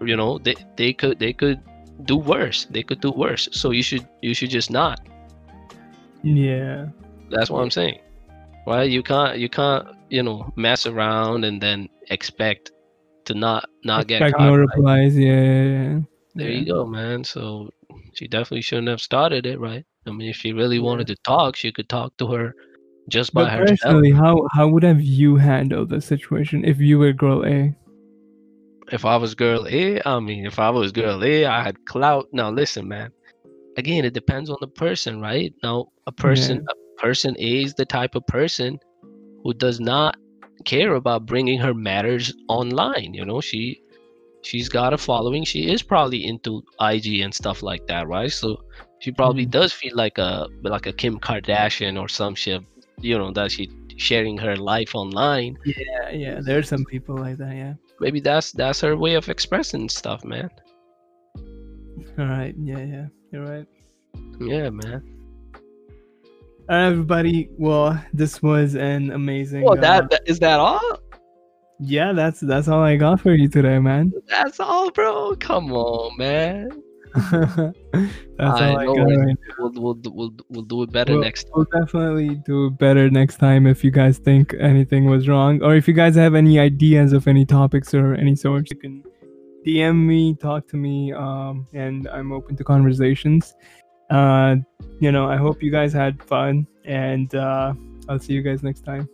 you 0.00 0.16
know, 0.16 0.38
they 0.38 0.54
they 0.76 0.92
could 0.92 1.18
they 1.18 1.32
could 1.32 1.60
do 2.04 2.16
worse. 2.16 2.66
They 2.70 2.82
could 2.82 3.00
do 3.00 3.10
worse. 3.12 3.48
So 3.52 3.70
you 3.70 3.82
should 3.82 4.06
you 4.22 4.32
should 4.34 4.50
just 4.50 4.70
not. 4.70 4.98
Yeah. 6.22 6.86
That's 7.30 7.50
what 7.50 7.62
I'm 7.62 7.70
saying. 7.70 8.00
Right? 8.66 8.90
You 8.90 9.02
can't 9.02 9.38
you 9.38 9.48
can't 9.48 9.86
you 10.08 10.22
know 10.22 10.52
mess 10.56 10.86
around 10.86 11.44
and 11.44 11.60
then 11.60 11.88
expect 12.10 12.72
to 13.26 13.34
not 13.34 13.68
not 13.84 14.06
get 14.06 14.22
Expect 14.22 14.38
caught. 14.38 14.46
no 14.46 14.56
right? 14.56 14.68
replies. 14.76 15.16
Yeah, 15.16 15.42
yeah, 15.42 15.62
yeah. 15.62 15.98
There 16.34 16.50
Yeah. 16.50 16.58
you 16.60 16.66
go, 16.66 16.86
man. 16.86 17.24
So 17.24 17.70
she 18.14 18.28
definitely 18.28 18.62
shouldn't 18.62 18.88
have 18.88 19.00
started 19.00 19.46
it, 19.46 19.58
right? 19.58 19.84
I 20.06 20.10
mean, 20.10 20.28
if 20.28 20.36
she 20.36 20.52
really 20.52 20.78
wanted 20.78 21.06
to 21.08 21.16
talk, 21.16 21.56
she 21.56 21.72
could 21.72 21.88
talk 21.88 22.16
to 22.18 22.26
her 22.32 22.54
just 23.08 23.32
by 23.34 23.44
But 23.44 23.52
herself. 23.52 23.78
personally, 23.80 24.10
how 24.12 24.46
how 24.52 24.68
would 24.68 24.82
have 24.82 25.00
you 25.00 25.36
handled 25.36 25.88
the 25.90 26.00
situation 26.00 26.64
if 26.64 26.78
you 26.78 26.98
were 26.98 27.12
girl 27.12 27.44
A? 27.46 27.74
if 28.90 29.04
I 29.04 29.16
was 29.16 29.34
girl 29.34 29.66
A, 29.68 30.00
I 30.06 30.18
mean, 30.20 30.46
if 30.46 30.58
I 30.58 30.70
was 30.70 30.92
girl 30.92 31.22
A, 31.22 31.44
I 31.44 31.62
had 31.62 31.84
clout. 31.84 32.26
Now, 32.32 32.50
listen, 32.50 32.88
man. 32.88 33.10
Again, 33.76 34.04
it 34.04 34.14
depends 34.14 34.50
on 34.50 34.56
the 34.60 34.66
person, 34.68 35.20
right? 35.20 35.52
Now, 35.62 35.88
a 36.06 36.12
person, 36.12 36.64
a 36.68 36.74
person 36.98 37.34
is 37.36 37.74
the 37.74 37.84
type 37.86 38.14
of 38.14 38.26
person 38.26 38.78
who 39.42 39.54
does 39.54 39.80
not 39.80 40.16
care 40.64 40.94
about 40.94 41.26
bringing 41.26 41.58
her 41.58 41.72
matters 41.74 42.34
online. 42.48 43.14
You 43.14 43.24
know, 43.24 43.40
she, 43.40 43.80
she's 44.42 44.68
got 44.68 44.92
a 44.92 44.98
following. 44.98 45.44
She 45.44 45.70
is 45.70 45.82
probably 45.82 46.26
into 46.26 46.62
IG 46.80 47.20
and 47.20 47.32
stuff 47.32 47.62
like 47.62 47.86
that, 47.86 48.08
right? 48.08 48.30
So 48.32 48.62
she 48.98 49.12
probably 49.12 49.46
Mhm. 49.46 49.50
does 49.50 49.72
feel 49.72 49.94
like 49.94 50.18
a 50.18 50.48
like 50.62 50.86
a 50.86 50.92
Kim 50.92 51.18
Kardashian 51.20 52.00
or 52.00 52.08
some 52.08 52.34
shit. 52.34 52.62
You 53.00 53.16
know, 53.16 53.30
that 53.32 53.52
she 53.52 53.70
sharing 53.96 54.36
her 54.38 54.56
life 54.56 54.94
online. 54.94 55.56
Yeah, 55.64 56.10
yeah. 56.10 56.40
There 56.40 56.58
are 56.58 56.62
some 56.64 56.84
people 56.84 57.16
like 57.16 57.36
that. 57.38 57.54
Yeah. 57.54 57.74
Maybe 58.00 58.18
that's 58.20 58.50
that's 58.52 58.80
her 58.80 58.96
way 58.96 59.14
of 59.14 59.28
expressing 59.28 59.88
stuff, 59.88 60.24
man. 60.24 60.50
All 62.18 62.26
right. 62.26 62.54
Yeah, 62.58 62.78
yeah. 62.94 63.06
You're 63.32 63.44
right. 63.46 63.66
Yeah, 64.40 64.70
man. 64.70 65.02
All 66.70 66.76
right, 66.76 66.88
everybody. 66.88 67.48
Well, 67.56 67.98
this 68.12 68.42
was 68.42 68.74
an 68.74 69.10
amazing. 69.10 69.64
Oh, 69.66 69.72
uh, 69.72 69.80
that, 69.80 70.10
that 70.10 70.20
is 70.26 70.38
that 70.40 70.60
all? 70.60 71.00
Yeah, 71.80 72.12
that's 72.12 72.40
that's 72.40 72.68
all 72.68 72.82
I 72.82 72.96
got 72.96 73.22
for 73.22 73.32
you 73.32 73.48
today, 73.48 73.78
man. 73.78 74.12
That's 74.26 74.60
all, 74.60 74.90
bro. 74.90 75.34
Come 75.36 75.72
on, 75.72 76.14
man. 76.18 76.82
that's 77.14 77.72
all 78.38 78.78
I 78.78 78.84
got. 78.84 78.98
Right 78.98 79.36
We'll 79.58 79.72
we'll 79.72 79.98
we'll, 80.12 80.30
we'll 80.50 80.64
do 80.64 80.82
it 80.82 80.92
better 80.92 81.14
Well, 81.14 81.22
next 81.22 81.44
time. 81.44 81.52
We'll 81.56 81.80
definitely 81.80 82.34
do 82.44 82.68
better 82.68 83.08
next 83.08 83.38
time 83.38 83.66
if 83.66 83.82
you 83.82 83.90
guys 83.90 84.18
think 84.18 84.54
anything 84.60 85.06
was 85.06 85.26
wrong, 85.26 85.62
or 85.62 85.74
if 85.74 85.88
you 85.88 85.94
guys 85.94 86.16
have 86.16 86.34
any 86.34 86.58
ideas 86.58 87.14
of 87.14 87.26
any 87.26 87.46
topics 87.46 87.94
or 87.94 88.12
any 88.12 88.36
sorts, 88.36 88.70
you 88.72 88.76
can 88.76 89.02
DM 89.66 90.04
me, 90.04 90.34
talk 90.34 90.68
to 90.68 90.76
me, 90.76 91.14
um, 91.14 91.66
and 91.72 92.06
I'm 92.08 92.30
open 92.30 92.56
to 92.56 92.64
conversations. 92.64 93.54
Uh, 94.10 94.56
you 95.00 95.12
know, 95.12 95.26
I 95.28 95.36
hope 95.36 95.62
you 95.62 95.70
guys 95.70 95.92
had 95.92 96.22
fun, 96.22 96.66
and 96.84 97.34
uh, 97.34 97.74
I'll 98.08 98.18
see 98.18 98.32
you 98.32 98.42
guys 98.42 98.62
next 98.62 98.84
time. 98.84 99.08